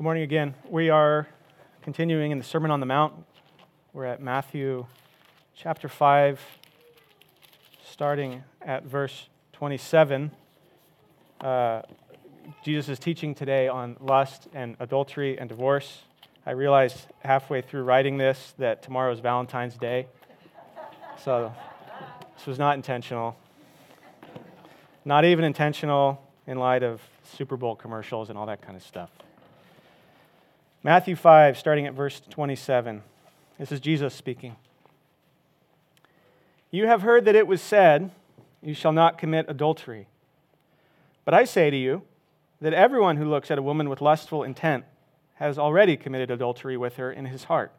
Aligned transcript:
Good 0.00 0.04
morning 0.04 0.22
again. 0.22 0.54
We 0.66 0.88
are 0.88 1.28
continuing 1.82 2.30
in 2.30 2.38
the 2.38 2.44
Sermon 2.44 2.70
on 2.70 2.80
the 2.80 2.86
Mount. 2.86 3.12
We're 3.92 4.06
at 4.06 4.22
Matthew 4.22 4.86
chapter 5.54 5.88
5, 5.88 6.40
starting 7.86 8.42
at 8.62 8.84
verse 8.84 9.28
27. 9.52 10.30
Uh, 11.42 11.82
Jesus 12.64 12.88
is 12.88 12.98
teaching 12.98 13.34
today 13.34 13.68
on 13.68 13.98
lust 14.00 14.48
and 14.54 14.74
adultery 14.80 15.38
and 15.38 15.50
divorce. 15.50 16.04
I 16.46 16.52
realized 16.52 17.06
halfway 17.18 17.60
through 17.60 17.82
writing 17.82 18.16
this 18.16 18.54
that 18.56 18.82
tomorrow 18.82 19.12
is 19.12 19.20
Valentine's 19.20 19.76
Day. 19.76 20.06
So 21.22 21.52
this 22.38 22.46
was 22.46 22.58
not 22.58 22.74
intentional. 22.74 23.36
Not 25.04 25.26
even 25.26 25.44
intentional 25.44 26.26
in 26.46 26.58
light 26.58 26.82
of 26.82 27.02
Super 27.36 27.58
Bowl 27.58 27.76
commercials 27.76 28.30
and 28.30 28.38
all 28.38 28.46
that 28.46 28.62
kind 28.62 28.78
of 28.78 28.82
stuff. 28.82 29.10
Matthew 30.82 31.14
5, 31.14 31.58
starting 31.58 31.86
at 31.86 31.92
verse 31.92 32.22
27. 32.30 33.02
This 33.58 33.70
is 33.70 33.80
Jesus 33.80 34.14
speaking. 34.14 34.56
You 36.70 36.86
have 36.86 37.02
heard 37.02 37.26
that 37.26 37.34
it 37.34 37.46
was 37.46 37.60
said, 37.60 38.10
You 38.62 38.72
shall 38.72 38.92
not 38.92 39.18
commit 39.18 39.44
adultery. 39.46 40.06
But 41.26 41.34
I 41.34 41.44
say 41.44 41.68
to 41.68 41.76
you 41.76 42.00
that 42.62 42.72
everyone 42.72 43.18
who 43.18 43.28
looks 43.28 43.50
at 43.50 43.58
a 43.58 43.62
woman 43.62 43.90
with 43.90 44.00
lustful 44.00 44.42
intent 44.42 44.84
has 45.34 45.58
already 45.58 45.98
committed 45.98 46.30
adultery 46.30 46.78
with 46.78 46.96
her 46.96 47.12
in 47.12 47.26
his 47.26 47.44
heart. 47.44 47.72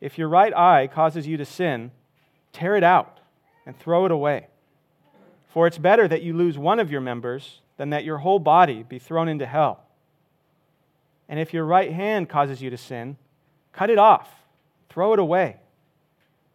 If 0.00 0.16
your 0.16 0.28
right 0.28 0.54
eye 0.56 0.86
causes 0.86 1.26
you 1.26 1.36
to 1.36 1.44
sin, 1.44 1.90
tear 2.54 2.76
it 2.76 2.84
out 2.84 3.20
and 3.66 3.78
throw 3.78 4.06
it 4.06 4.12
away. 4.12 4.46
For 5.48 5.66
it's 5.66 5.78
better 5.78 6.08
that 6.08 6.22
you 6.22 6.32
lose 6.32 6.56
one 6.56 6.80
of 6.80 6.90
your 6.90 7.02
members 7.02 7.60
than 7.76 7.90
that 7.90 8.04
your 8.04 8.18
whole 8.18 8.38
body 8.38 8.82
be 8.82 8.98
thrown 8.98 9.28
into 9.28 9.44
hell. 9.44 9.85
And 11.28 11.40
if 11.40 11.52
your 11.52 11.64
right 11.64 11.92
hand 11.92 12.28
causes 12.28 12.62
you 12.62 12.70
to 12.70 12.76
sin, 12.76 13.16
cut 13.72 13.90
it 13.90 13.98
off, 13.98 14.28
throw 14.88 15.12
it 15.12 15.18
away. 15.18 15.56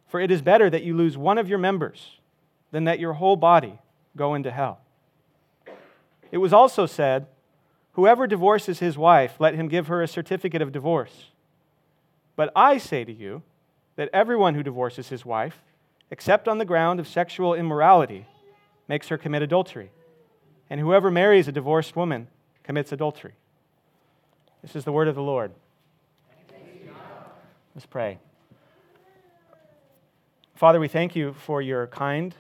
For 0.07 0.19
it 0.19 0.31
is 0.31 0.41
better 0.41 0.69
that 0.69 0.83
you 0.83 0.95
lose 0.95 1.17
one 1.17 1.37
of 1.37 1.47
your 1.47 1.57
members 1.57 2.17
than 2.71 2.85
that 2.85 2.99
your 2.99 3.13
whole 3.13 3.35
body 3.35 3.79
go 4.15 4.33
into 4.33 4.51
hell. 4.51 4.79
It 6.31 6.37
was 6.37 6.53
also 6.53 6.85
said, 6.85 7.27
Whoever 7.93 8.25
divorces 8.25 8.79
his 8.79 8.97
wife, 8.97 9.35
let 9.39 9.55
him 9.55 9.67
give 9.67 9.87
her 9.87 10.01
a 10.01 10.07
certificate 10.07 10.61
of 10.61 10.71
divorce. 10.71 11.31
But 12.37 12.51
I 12.55 12.77
say 12.77 13.03
to 13.03 13.11
you 13.11 13.43
that 13.97 14.09
everyone 14.13 14.55
who 14.55 14.63
divorces 14.63 15.09
his 15.09 15.25
wife, 15.25 15.61
except 16.09 16.47
on 16.47 16.57
the 16.57 16.65
ground 16.65 16.99
of 16.99 17.07
sexual 17.07 17.53
immorality, 17.53 18.27
makes 18.87 19.09
her 19.09 19.17
commit 19.17 19.41
adultery. 19.41 19.91
And 20.69 20.79
whoever 20.79 21.11
marries 21.11 21.49
a 21.49 21.51
divorced 21.51 21.95
woman 21.97 22.27
commits 22.63 22.93
adultery. 22.93 23.33
This 24.61 24.75
is 24.75 24.83
the 24.83 24.91
word 24.91 25.07
of 25.07 25.15
the 25.15 25.23
Lord. 25.23 25.51
Let's 27.73 27.87
pray. 27.87 28.19
Father, 30.53 30.79
we 30.79 30.87
thank 30.87 31.15
you 31.15 31.33
for 31.33 31.63
your 31.63 31.87
kind 31.87 32.35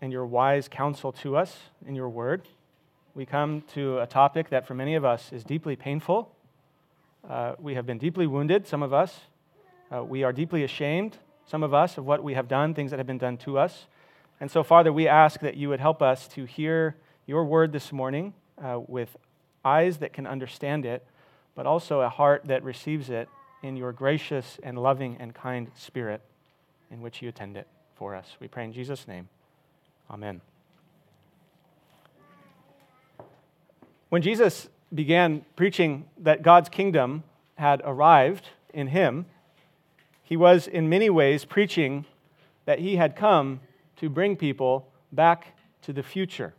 and 0.00 0.10
your 0.10 0.24
wise 0.24 0.66
counsel 0.66 1.12
to 1.12 1.36
us 1.36 1.58
in 1.86 1.94
your 1.94 2.08
word. 2.08 2.48
We 3.14 3.26
come 3.26 3.64
to 3.74 3.98
a 3.98 4.06
topic 4.06 4.48
that 4.48 4.66
for 4.66 4.72
many 4.72 4.94
of 4.94 5.04
us 5.04 5.30
is 5.30 5.44
deeply 5.44 5.76
painful. 5.76 6.34
Uh, 7.28 7.52
we 7.58 7.74
have 7.74 7.84
been 7.84 7.98
deeply 7.98 8.26
wounded, 8.26 8.66
some 8.66 8.82
of 8.82 8.94
us. 8.94 9.20
Uh, 9.94 10.02
we 10.02 10.22
are 10.22 10.32
deeply 10.32 10.64
ashamed, 10.64 11.18
some 11.44 11.62
of 11.62 11.74
us, 11.74 11.98
of 11.98 12.06
what 12.06 12.24
we 12.24 12.32
have 12.32 12.48
done, 12.48 12.72
things 12.72 12.92
that 12.92 12.98
have 12.98 13.06
been 13.06 13.18
done 13.18 13.36
to 13.36 13.58
us. 13.58 13.88
And 14.40 14.50
so, 14.50 14.62
Father, 14.62 14.90
we 14.90 15.06
ask 15.06 15.40
that 15.40 15.58
you 15.58 15.68
would 15.68 15.80
help 15.80 16.00
us 16.00 16.28
to 16.28 16.46
hear 16.46 16.96
your 17.26 17.44
word 17.44 17.72
this 17.72 17.92
morning 17.92 18.32
uh, 18.56 18.80
with 18.86 19.18
eyes 19.66 19.98
that 19.98 20.14
can 20.14 20.26
understand 20.26 20.86
it 20.86 21.06
but 21.58 21.66
also 21.66 22.02
a 22.02 22.08
heart 22.08 22.42
that 22.44 22.62
receives 22.62 23.10
it 23.10 23.28
in 23.64 23.76
your 23.76 23.92
gracious 23.92 24.60
and 24.62 24.80
loving 24.80 25.16
and 25.18 25.34
kind 25.34 25.68
spirit 25.74 26.20
in 26.88 27.00
which 27.00 27.20
you 27.20 27.28
attend 27.28 27.56
it 27.56 27.66
for 27.96 28.14
us. 28.14 28.36
We 28.38 28.46
pray 28.46 28.62
in 28.62 28.72
Jesus' 28.72 29.08
name. 29.08 29.28
Amen. 30.08 30.40
When 34.08 34.22
Jesus 34.22 34.68
began 34.94 35.44
preaching 35.56 36.04
that 36.18 36.42
God's 36.42 36.68
kingdom 36.68 37.24
had 37.56 37.82
arrived 37.84 38.50
in 38.72 38.86
him, 38.86 39.26
he 40.22 40.36
was 40.36 40.68
in 40.68 40.88
many 40.88 41.10
ways 41.10 41.44
preaching 41.44 42.04
that 42.66 42.78
he 42.78 42.94
had 42.94 43.16
come 43.16 43.58
to 43.96 44.08
bring 44.08 44.36
people 44.36 44.86
back 45.10 45.56
to 45.82 45.92
the 45.92 46.04
future. 46.04 46.54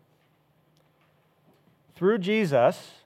Through 1.95 2.17
Jesus, 2.17 2.98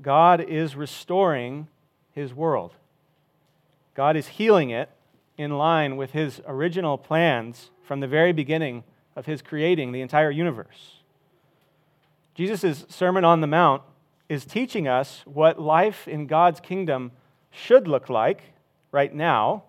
God 0.00 0.40
is 0.40 0.74
restoring 0.74 1.68
his 2.12 2.32
world. 2.32 2.72
God 3.94 4.16
is 4.16 4.26
healing 4.28 4.70
it 4.70 4.90
in 5.36 5.58
line 5.58 5.96
with 5.96 6.12
his 6.12 6.40
original 6.46 6.96
plans 6.96 7.70
from 7.82 8.00
the 8.00 8.06
very 8.06 8.32
beginning 8.32 8.84
of 9.16 9.26
his 9.26 9.42
creating 9.42 9.92
the 9.92 10.00
entire 10.00 10.30
universe. 10.30 11.00
Jesus' 12.34 12.86
Sermon 12.88 13.24
on 13.24 13.40
the 13.40 13.46
Mount 13.46 13.82
is 14.28 14.44
teaching 14.44 14.88
us 14.88 15.22
what 15.26 15.60
life 15.60 16.08
in 16.08 16.26
God's 16.26 16.60
kingdom 16.60 17.12
should 17.50 17.86
look 17.86 18.08
like 18.08 18.54
right 18.90 19.12
now, 19.12 19.64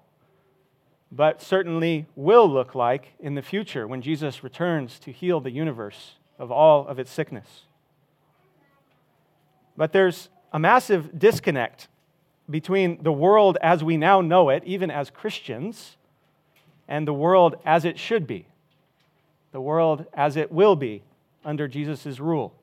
but 1.11 1.41
certainly 1.41 2.05
will 2.15 2.49
look 2.49 2.73
like 2.73 3.13
in 3.19 3.35
the 3.35 3.41
future 3.41 3.85
when 3.87 4.01
Jesus 4.01 4.43
returns 4.43 4.99
to 4.99 5.11
heal 5.11 5.41
the 5.41 5.51
universe 5.51 6.13
of 6.39 6.51
all 6.51 6.87
of 6.87 6.97
its 6.97 7.11
sickness. 7.11 7.63
But 9.75 9.91
there's 9.91 10.29
a 10.51 10.59
massive 10.59 11.17
disconnect 11.17 11.87
between 12.49 13.01
the 13.01 13.11
world 13.11 13.57
as 13.61 13.83
we 13.83 13.97
now 13.97 14.21
know 14.21 14.49
it, 14.49 14.63
even 14.65 14.91
as 14.91 15.09
Christians, 15.09 15.97
and 16.87 17.07
the 17.07 17.13
world 17.13 17.55
as 17.65 17.85
it 17.85 17.97
should 17.97 18.27
be, 18.27 18.45
the 19.51 19.61
world 19.61 20.05
as 20.13 20.35
it 20.35 20.51
will 20.51 20.75
be 20.75 21.03
under 21.45 21.67
Jesus' 21.67 22.19
rule. 22.19 22.53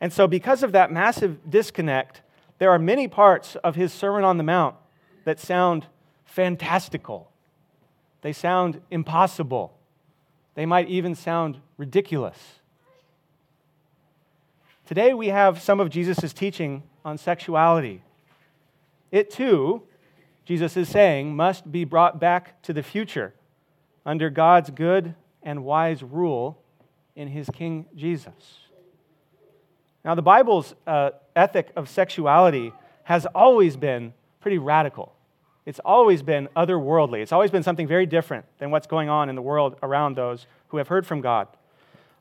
And 0.00 0.12
so, 0.12 0.26
because 0.26 0.62
of 0.62 0.72
that 0.72 0.90
massive 0.90 1.48
disconnect, 1.48 2.22
there 2.58 2.70
are 2.70 2.78
many 2.78 3.06
parts 3.06 3.56
of 3.56 3.76
his 3.76 3.92
Sermon 3.92 4.24
on 4.24 4.36
the 4.36 4.42
Mount 4.42 4.74
that 5.24 5.38
sound 5.38 5.86
fantastical. 6.24 7.30
They 8.22 8.32
sound 8.32 8.80
impossible. 8.90 9.76
They 10.54 10.66
might 10.66 10.88
even 10.88 11.14
sound 11.14 11.58
ridiculous. 11.76 12.38
Today 14.92 15.14
we 15.14 15.28
have 15.28 15.62
some 15.62 15.80
of 15.80 15.88
Jesus' 15.88 16.34
teaching 16.34 16.82
on 17.02 17.16
sexuality. 17.16 18.02
It 19.10 19.30
too, 19.30 19.84
Jesus 20.44 20.76
is 20.76 20.86
saying, 20.86 21.34
must 21.34 21.72
be 21.72 21.84
brought 21.84 22.20
back 22.20 22.60
to 22.64 22.74
the 22.74 22.82
future 22.82 23.32
under 24.04 24.28
God's 24.28 24.68
good 24.68 25.14
and 25.42 25.64
wise 25.64 26.02
rule 26.02 26.62
in 27.16 27.28
his 27.28 27.48
King 27.48 27.86
Jesus. 27.96 28.34
Now, 30.04 30.14
the 30.14 30.20
Bible's 30.20 30.74
uh, 30.86 31.12
ethic 31.34 31.70
of 31.74 31.88
sexuality 31.88 32.70
has 33.04 33.24
always 33.34 33.78
been 33.78 34.12
pretty 34.42 34.58
radical. 34.58 35.14
It's 35.64 35.80
always 35.82 36.20
been 36.20 36.50
otherworldly. 36.54 37.22
It's 37.22 37.32
always 37.32 37.50
been 37.50 37.62
something 37.62 37.88
very 37.88 38.04
different 38.04 38.44
than 38.58 38.70
what's 38.70 38.86
going 38.86 39.08
on 39.08 39.30
in 39.30 39.36
the 39.36 39.40
world 39.40 39.74
around 39.82 40.18
those 40.18 40.46
who 40.68 40.76
have 40.76 40.88
heard 40.88 41.06
from 41.06 41.22
God. 41.22 41.48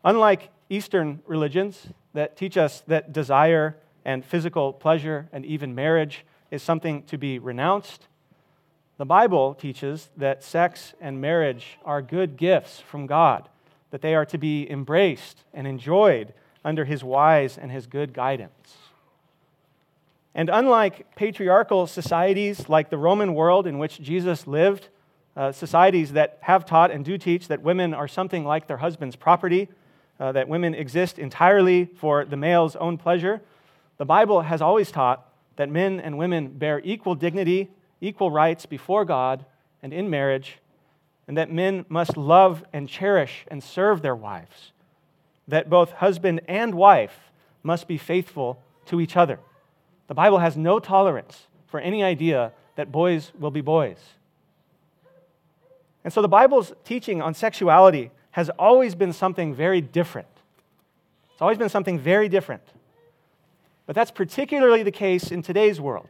Unlike 0.05 0.49
Eastern 0.71 1.19
religions 1.27 1.87
that 2.13 2.37
teach 2.37 2.55
us 2.55 2.81
that 2.87 3.11
desire 3.11 3.75
and 4.05 4.23
physical 4.23 4.71
pleasure 4.71 5.27
and 5.33 5.45
even 5.45 5.75
marriage 5.75 6.25
is 6.49 6.63
something 6.63 7.03
to 7.03 7.17
be 7.17 7.39
renounced, 7.39 8.07
the 8.97 9.05
Bible 9.05 9.53
teaches 9.53 10.09
that 10.15 10.43
sex 10.43 10.93
and 11.01 11.19
marriage 11.19 11.77
are 11.83 12.01
good 12.01 12.37
gifts 12.37 12.79
from 12.79 13.05
God, 13.05 13.49
that 13.89 14.01
they 14.01 14.15
are 14.15 14.25
to 14.27 14.37
be 14.37 14.69
embraced 14.71 15.43
and 15.53 15.67
enjoyed 15.67 16.33
under 16.63 16.85
His 16.85 17.03
wise 17.03 17.57
and 17.57 17.69
His 17.69 17.85
good 17.85 18.13
guidance. 18.13 18.77
And 20.33 20.49
unlike 20.49 21.15
patriarchal 21.15 21.85
societies 21.88 22.69
like 22.69 22.89
the 22.89 22.97
Roman 22.97 23.33
world 23.33 23.67
in 23.67 23.77
which 23.77 24.00
Jesus 24.00 24.47
lived, 24.47 24.88
uh, 25.35 25.51
societies 25.51 26.13
that 26.13 26.38
have 26.41 26.65
taught 26.65 26.91
and 26.91 27.03
do 27.03 27.17
teach 27.17 27.50
that 27.50 27.62
women 27.62 27.94
are 27.94 28.07
something 28.07 28.45
like 28.45 28.67
their 28.67 28.77
husband's 28.77 29.17
property, 29.17 29.67
uh, 30.21 30.31
that 30.31 30.47
women 30.47 30.75
exist 30.75 31.18
entirely 31.18 31.85
for 31.85 32.23
the 32.25 32.38
male's 32.38 32.75
own 32.75 32.95
pleasure, 32.95 33.41
the 33.97 34.06
Bible 34.06 34.41
has 34.41 34.62
always 34.62 34.91
taught 34.91 35.27
that 35.56 35.68
men 35.68 36.00
and 36.00 36.15
women 36.15 36.47
bear 36.50 36.79
equal 36.83 37.15
dignity, 37.15 37.71
equal 38.00 38.29
rights 38.29 38.68
before 38.68 39.03
God 39.03 39.44
and 39.81 39.91
in 39.91 40.12
marriage, 40.12 40.59
and 41.27 41.35
that 41.38 41.51
men 41.51 41.85
must 41.89 42.18
love 42.18 42.63
and 42.71 42.88
cherish 42.88 43.45
and 43.47 43.63
serve 43.63 44.03
their 44.03 44.15
wives, 44.15 44.73
that 45.47 45.71
both 45.71 45.91
husband 45.94 46.41
and 46.47 46.75
wife 46.75 47.31
must 47.63 47.88
be 47.88 47.97
faithful 47.97 48.62
to 48.85 49.01
each 49.01 49.17
other. 49.17 49.39
The 50.07 50.13
Bible 50.13 50.38
has 50.38 50.56
no 50.56 50.77
tolerance 50.77 51.47
for 51.65 51.79
any 51.79 52.03
idea 52.03 52.51
that 52.75 52.91
boys 52.91 53.31
will 53.39 53.51
be 53.51 53.62
boys. 53.62 53.97
And 56.03 56.13
so 56.13 56.21
the 56.21 56.27
Bible's 56.27 56.74
teaching 56.85 57.24
on 57.24 57.33
sexuality 57.33 58.12
has 58.31 58.50
always 58.51 58.95
been 58.95 59.13
something 59.13 59.54
very 59.54 59.81
different. 59.81 60.28
It's 61.33 61.42
always 61.42 61.57
been 61.57 61.69
something 61.69 62.00
very 62.00 62.30
different. 62.30 62.63
But 63.86 63.95
that's 63.95 64.12
particularly 64.12 64.83
the 64.83 64.92
case 64.92 65.31
in 65.31 65.42
today's 65.42 65.81
world. 65.81 66.10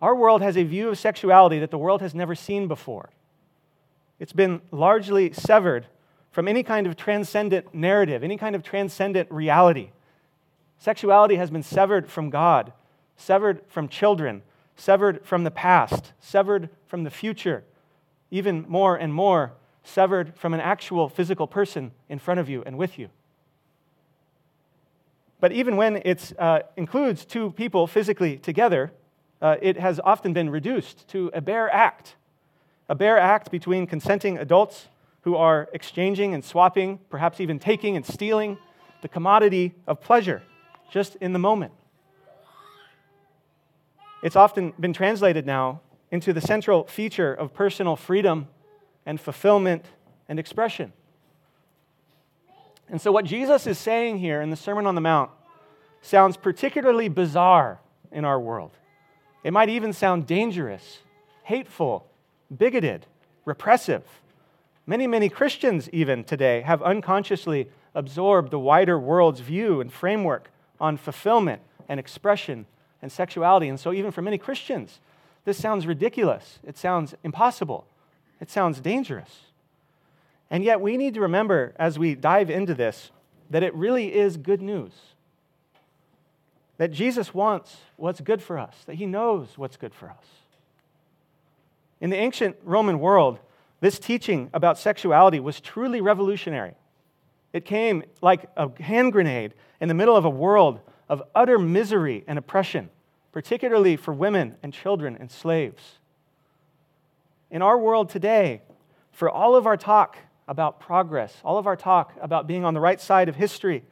Our 0.00 0.14
world 0.14 0.42
has 0.42 0.56
a 0.56 0.62
view 0.62 0.88
of 0.88 0.98
sexuality 0.98 1.58
that 1.58 1.70
the 1.70 1.78
world 1.78 2.00
has 2.00 2.14
never 2.14 2.34
seen 2.34 2.68
before. 2.68 3.10
It's 4.18 4.32
been 4.32 4.60
largely 4.70 5.32
severed 5.32 5.86
from 6.30 6.48
any 6.48 6.62
kind 6.62 6.86
of 6.86 6.96
transcendent 6.96 7.74
narrative, 7.74 8.22
any 8.22 8.36
kind 8.36 8.54
of 8.54 8.62
transcendent 8.62 9.30
reality. 9.30 9.90
Sexuality 10.78 11.36
has 11.36 11.50
been 11.50 11.62
severed 11.62 12.10
from 12.10 12.28
God, 12.28 12.72
severed 13.16 13.62
from 13.68 13.88
children, 13.88 14.42
severed 14.76 15.24
from 15.24 15.44
the 15.44 15.50
past, 15.50 16.12
severed 16.20 16.68
from 16.86 17.04
the 17.04 17.10
future, 17.10 17.64
even 18.30 18.66
more 18.68 18.96
and 18.96 19.14
more 19.14 19.54
severed 19.86 20.34
from 20.36 20.52
an 20.52 20.60
actual 20.60 21.08
physical 21.08 21.46
person 21.46 21.92
in 22.08 22.18
front 22.18 22.40
of 22.40 22.48
you 22.48 22.62
and 22.66 22.76
with 22.76 22.98
you. 22.98 23.08
But 25.40 25.52
even 25.52 25.76
when 25.76 25.96
it 26.04 26.32
uh, 26.38 26.60
includes 26.76 27.24
two 27.24 27.52
people 27.52 27.86
physically 27.86 28.36
together, 28.36 28.92
uh, 29.40 29.56
it 29.60 29.78
has 29.78 30.00
often 30.02 30.32
been 30.32 30.50
reduced 30.50 31.06
to 31.08 31.30
a 31.34 31.40
bare 31.40 31.72
act. 31.72 32.16
A 32.88 32.94
bare 32.94 33.18
act 33.18 33.50
between 33.50 33.86
consenting 33.86 34.38
adults 34.38 34.88
who 35.22 35.36
are 35.36 35.68
exchanging 35.72 36.34
and 36.34 36.44
swapping, 36.44 36.98
perhaps 37.10 37.40
even 37.40 37.58
taking 37.58 37.96
and 37.96 38.06
stealing 38.06 38.58
the 39.02 39.08
commodity 39.08 39.74
of 39.86 40.00
pleasure 40.00 40.42
just 40.90 41.16
in 41.16 41.32
the 41.32 41.38
moment. 41.38 41.72
It's 44.22 44.36
often 44.36 44.72
been 44.80 44.92
translated 44.92 45.46
now 45.46 45.80
into 46.10 46.32
the 46.32 46.40
central 46.40 46.84
feature 46.84 47.34
of 47.34 47.52
personal 47.52 47.96
freedom 47.96 48.48
and 49.06 49.20
fulfillment 49.20 49.86
and 50.28 50.38
expression. 50.38 50.92
And 52.88 53.00
so, 53.00 53.10
what 53.10 53.24
Jesus 53.24 53.66
is 53.66 53.78
saying 53.78 54.18
here 54.18 54.42
in 54.42 54.50
the 54.50 54.56
Sermon 54.56 54.86
on 54.86 54.94
the 54.94 55.00
Mount 55.00 55.30
sounds 56.02 56.36
particularly 56.36 57.08
bizarre 57.08 57.80
in 58.12 58.24
our 58.24 58.38
world. 58.38 58.72
It 59.42 59.52
might 59.52 59.68
even 59.68 59.92
sound 59.92 60.26
dangerous, 60.26 60.98
hateful, 61.44 62.06
bigoted, 62.56 63.06
repressive. 63.44 64.04
Many, 64.86 65.06
many 65.06 65.28
Christians, 65.28 65.88
even 65.92 66.22
today, 66.22 66.60
have 66.60 66.82
unconsciously 66.82 67.68
absorbed 67.94 68.52
the 68.52 68.58
wider 68.58 68.98
world's 68.98 69.40
view 69.40 69.80
and 69.80 69.92
framework 69.92 70.50
on 70.80 70.96
fulfillment 70.96 71.62
and 71.88 71.98
expression 71.98 72.66
and 73.02 73.10
sexuality. 73.10 73.68
And 73.68 73.80
so, 73.80 73.92
even 73.92 74.12
for 74.12 74.22
many 74.22 74.38
Christians, 74.38 75.00
this 75.44 75.58
sounds 75.58 75.86
ridiculous. 75.86 76.60
It 76.64 76.76
sounds 76.76 77.14
impossible. 77.24 77.86
It 78.40 78.50
sounds 78.50 78.80
dangerous. 78.80 79.30
And 80.50 80.62
yet, 80.62 80.80
we 80.80 80.96
need 80.96 81.14
to 81.14 81.20
remember 81.20 81.74
as 81.76 81.98
we 81.98 82.14
dive 82.14 82.50
into 82.50 82.74
this 82.74 83.10
that 83.50 83.62
it 83.62 83.74
really 83.74 84.14
is 84.14 84.36
good 84.36 84.62
news. 84.62 84.92
That 86.78 86.92
Jesus 86.92 87.32
wants 87.32 87.76
what's 87.96 88.20
good 88.20 88.42
for 88.42 88.58
us, 88.58 88.74
that 88.86 88.96
he 88.96 89.06
knows 89.06 89.56
what's 89.56 89.76
good 89.76 89.94
for 89.94 90.10
us. 90.10 90.24
In 92.00 92.10
the 92.10 92.16
ancient 92.16 92.56
Roman 92.62 93.00
world, 93.00 93.38
this 93.80 93.98
teaching 93.98 94.50
about 94.52 94.78
sexuality 94.78 95.40
was 95.40 95.60
truly 95.60 96.00
revolutionary. 96.00 96.74
It 97.52 97.64
came 97.64 98.02
like 98.20 98.50
a 98.56 98.70
hand 98.82 99.12
grenade 99.12 99.54
in 99.80 99.88
the 99.88 99.94
middle 99.94 100.16
of 100.16 100.24
a 100.24 100.30
world 100.30 100.80
of 101.08 101.22
utter 101.34 101.58
misery 101.58 102.24
and 102.26 102.38
oppression, 102.38 102.90
particularly 103.32 103.96
for 103.96 104.12
women 104.12 104.56
and 104.62 104.72
children 104.72 105.16
and 105.18 105.30
slaves. 105.30 105.98
In 107.56 107.62
our 107.62 107.78
world 107.78 108.10
today, 108.10 108.60
for 109.12 109.30
all 109.30 109.56
of 109.56 109.66
our 109.66 109.78
talk 109.78 110.18
about 110.46 110.78
progress, 110.78 111.34
all 111.42 111.56
of 111.56 111.66
our 111.66 111.74
talk 111.74 112.12
about 112.20 112.46
being 112.46 112.66
on 112.66 112.74
the 112.74 112.80
right 112.80 113.00
side 113.00 113.30
of 113.30 113.36
history, 113.36 113.82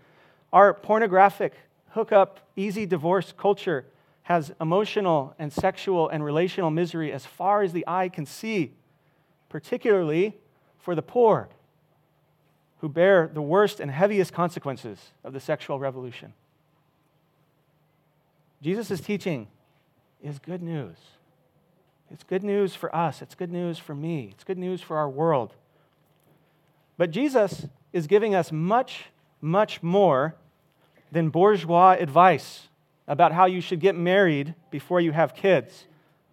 our 0.53 0.75
pornographic, 0.75 1.55
hookup, 1.93 2.41
easy 2.57 2.85
divorce 2.85 3.33
culture 3.35 3.87
has 4.25 4.53
emotional 4.61 5.35
and 5.39 5.51
sexual 5.51 6.11
and 6.11 6.23
relational 6.23 6.71
misery 6.71 7.11
as 7.11 7.25
far 7.25 7.63
as 7.63 7.73
the 7.73 7.87
eye 7.89 8.11
can 8.11 8.27
see, 8.27 8.75
particularly 9.49 10.37
for 10.79 10.95
the 10.95 11.01
poor 11.01 11.49
who 12.83 12.89
bear 12.91 13.31
the 13.33 13.41
worst 13.41 13.81
and 13.81 13.91
heaviest 13.91 14.35
consequences 14.35 14.99
of 15.25 15.33
the 15.33 15.41
sexual 15.41 15.79
revolution. 15.79 16.35
Jesus' 18.61 19.01
teaching 19.01 19.49
is 20.23 20.39
good 20.39 20.63
news. 20.63 20.99
It's 22.15 22.23
good 22.23 22.45
news 22.45 22.77
for 22.77 22.95
us, 22.95 23.23
it's 23.23 23.35
good 23.35 23.51
news 23.51 23.77
for 23.77 23.93
me, 23.93 24.29
it's 24.31 24.45
good 24.45 24.57
news 24.57 24.81
for 24.81 24.97
our 24.97 25.11
world. 25.11 25.53
But 26.97 27.11
Jesus 27.11 27.67
is 27.93 28.07
giving 28.07 28.37
us 28.37 28.53
much, 28.53 29.07
much 29.41 29.83
more 29.83 30.37
than 31.11 31.31
bourgeois 31.31 31.97
advice 31.99 32.69
about 33.09 33.33
how 33.33 33.47
you 33.47 33.61
should 33.61 33.81
get 33.81 33.97
married 33.97 34.55
before 34.71 35.01
you 35.01 35.11
have 35.11 35.35
kids, 35.35 35.87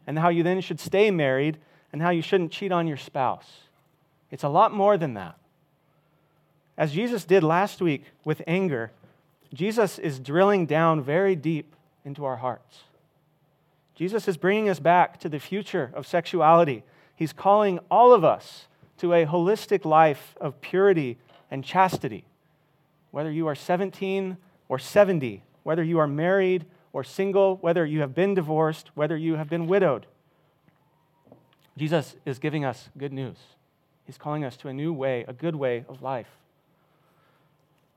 and 0.05 0.19
how 0.19 0.29
you 0.29 0.43
then 0.43 0.61
should 0.61 0.79
stay 0.79 1.09
married, 1.09 1.57
and 1.91 1.99
how 1.99 2.11
you 2.11 2.21
shouldn't 2.21 2.51
cheat 2.51 2.71
on 2.71 2.85
your 2.85 2.95
spouse. 2.95 3.61
It's 4.29 4.43
a 4.43 4.49
lot 4.49 4.71
more 4.71 4.99
than 4.99 5.15
that. 5.15 5.35
As 6.77 6.93
Jesus 6.93 7.25
did 7.25 7.43
last 7.43 7.81
week 7.81 8.03
with 8.23 8.43
anger, 8.45 8.91
Jesus 9.51 9.97
is 9.97 10.19
drilling 10.19 10.67
down 10.67 11.01
very 11.01 11.35
deep 11.35 11.75
into 12.05 12.23
our 12.23 12.37
hearts. 12.37 12.81
Jesus 14.01 14.27
is 14.27 14.35
bringing 14.35 14.67
us 14.67 14.79
back 14.79 15.19
to 15.19 15.29
the 15.29 15.39
future 15.39 15.91
of 15.93 16.07
sexuality. 16.07 16.81
He's 17.15 17.33
calling 17.33 17.77
all 17.91 18.13
of 18.13 18.23
us 18.23 18.65
to 18.97 19.13
a 19.13 19.27
holistic 19.27 19.85
life 19.85 20.35
of 20.41 20.59
purity 20.59 21.19
and 21.51 21.63
chastity. 21.63 22.25
Whether 23.11 23.29
you 23.29 23.45
are 23.45 23.53
17 23.53 24.37
or 24.69 24.79
70, 24.79 25.43
whether 25.61 25.83
you 25.83 25.99
are 25.99 26.07
married 26.07 26.65
or 26.93 27.03
single, 27.03 27.57
whether 27.57 27.85
you 27.85 27.99
have 27.99 28.15
been 28.15 28.33
divorced, 28.33 28.89
whether 28.95 29.15
you 29.15 29.35
have 29.35 29.49
been 29.49 29.67
widowed. 29.67 30.07
Jesus 31.77 32.15
is 32.25 32.39
giving 32.39 32.65
us 32.65 32.89
good 32.97 33.13
news. 33.13 33.37
He's 34.07 34.17
calling 34.17 34.43
us 34.43 34.57
to 34.57 34.67
a 34.67 34.73
new 34.73 34.91
way, 34.91 35.25
a 35.27 35.33
good 35.33 35.55
way 35.55 35.85
of 35.87 36.01
life. 36.01 36.39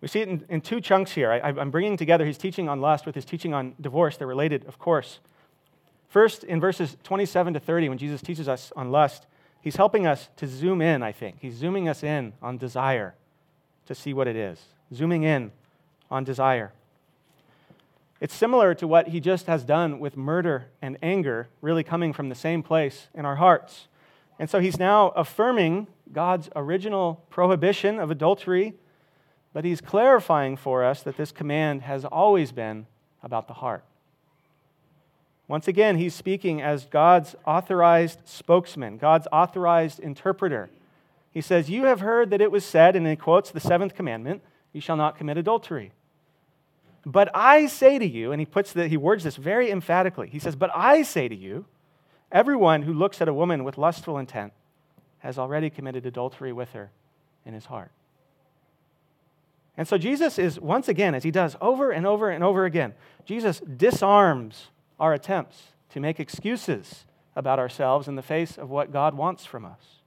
We 0.02 0.08
see 0.08 0.20
it 0.20 0.28
in, 0.28 0.44
in 0.50 0.60
two 0.60 0.82
chunks 0.82 1.12
here. 1.12 1.32
I, 1.32 1.48
I'm 1.48 1.70
bringing 1.70 1.96
together 1.96 2.26
his 2.26 2.36
teaching 2.36 2.68
on 2.68 2.82
lust 2.82 3.06
with 3.06 3.14
his 3.14 3.24
teaching 3.24 3.54
on 3.54 3.74
divorce. 3.80 4.18
They're 4.18 4.26
related, 4.26 4.66
of 4.66 4.78
course. 4.78 5.20
First, 6.14 6.44
in 6.44 6.60
verses 6.60 6.96
27 7.02 7.54
to 7.54 7.58
30, 7.58 7.88
when 7.88 7.98
Jesus 7.98 8.22
teaches 8.22 8.46
us 8.46 8.72
on 8.76 8.92
lust, 8.92 9.26
he's 9.60 9.74
helping 9.74 10.06
us 10.06 10.28
to 10.36 10.46
zoom 10.46 10.80
in, 10.80 11.02
I 11.02 11.10
think. 11.10 11.38
He's 11.40 11.54
zooming 11.54 11.88
us 11.88 12.04
in 12.04 12.34
on 12.40 12.56
desire 12.56 13.16
to 13.86 13.96
see 13.96 14.14
what 14.14 14.28
it 14.28 14.36
is, 14.36 14.60
zooming 14.94 15.24
in 15.24 15.50
on 16.12 16.22
desire. 16.22 16.72
It's 18.20 18.32
similar 18.32 18.76
to 18.76 18.86
what 18.86 19.08
he 19.08 19.18
just 19.18 19.46
has 19.46 19.64
done 19.64 19.98
with 19.98 20.16
murder 20.16 20.66
and 20.80 20.96
anger, 21.02 21.48
really 21.60 21.82
coming 21.82 22.12
from 22.12 22.28
the 22.28 22.36
same 22.36 22.62
place 22.62 23.08
in 23.12 23.24
our 23.24 23.34
hearts. 23.34 23.88
And 24.38 24.48
so 24.48 24.60
he's 24.60 24.78
now 24.78 25.08
affirming 25.16 25.88
God's 26.12 26.48
original 26.54 27.24
prohibition 27.28 27.98
of 27.98 28.12
adultery, 28.12 28.74
but 29.52 29.64
he's 29.64 29.80
clarifying 29.80 30.56
for 30.56 30.84
us 30.84 31.02
that 31.02 31.16
this 31.16 31.32
command 31.32 31.82
has 31.82 32.04
always 32.04 32.52
been 32.52 32.86
about 33.20 33.48
the 33.48 33.54
heart. 33.54 33.82
Once 35.46 35.68
again, 35.68 35.96
he's 35.96 36.14
speaking 36.14 36.62
as 36.62 36.86
God's 36.86 37.36
authorized 37.46 38.20
spokesman, 38.24 38.96
God's 38.96 39.28
authorized 39.30 40.00
interpreter. 40.00 40.70
He 41.30 41.40
says, 41.40 41.68
You 41.68 41.84
have 41.84 42.00
heard 42.00 42.30
that 42.30 42.40
it 42.40 42.50
was 42.50 42.64
said, 42.64 42.96
and 42.96 43.06
he 43.06 43.16
quotes 43.16 43.50
the 43.50 43.60
seventh 43.60 43.94
commandment, 43.94 44.42
You 44.72 44.80
shall 44.80 44.96
not 44.96 45.18
commit 45.18 45.36
adultery. 45.36 45.92
But 47.04 47.30
I 47.34 47.66
say 47.66 47.98
to 47.98 48.06
you, 48.06 48.32
and 48.32 48.40
he 48.40 48.46
puts 48.46 48.72
the, 48.72 48.88
he 48.88 48.96
words 48.96 49.24
this 49.24 49.36
very 49.36 49.70
emphatically. 49.70 50.28
He 50.28 50.38
says, 50.38 50.56
But 50.56 50.70
I 50.74 51.02
say 51.02 51.28
to 51.28 51.36
you, 51.36 51.66
everyone 52.32 52.82
who 52.82 52.94
looks 52.94 53.20
at 53.20 53.28
a 53.28 53.34
woman 53.34 53.64
with 53.64 53.76
lustful 53.76 54.16
intent 54.16 54.54
has 55.18 55.38
already 55.38 55.68
committed 55.68 56.06
adultery 56.06 56.52
with 56.52 56.70
her 56.72 56.90
in 57.44 57.52
his 57.52 57.66
heart. 57.66 57.90
And 59.76 59.86
so 59.86 59.98
Jesus 59.98 60.38
is, 60.38 60.58
once 60.58 60.88
again, 60.88 61.14
as 61.14 61.24
he 61.24 61.30
does 61.30 61.56
over 61.60 61.90
and 61.90 62.06
over 62.06 62.30
and 62.30 62.44
over 62.44 62.64
again, 62.64 62.94
Jesus 63.26 63.60
disarms 63.60 64.68
our 64.98 65.12
attempts 65.12 65.72
to 65.90 66.00
make 66.00 66.20
excuses 66.20 67.04
about 67.36 67.58
ourselves 67.58 68.08
in 68.08 68.16
the 68.16 68.22
face 68.22 68.58
of 68.58 68.70
what 68.70 68.92
God 68.92 69.14
wants 69.14 69.44
from 69.44 69.64
us. 69.64 70.00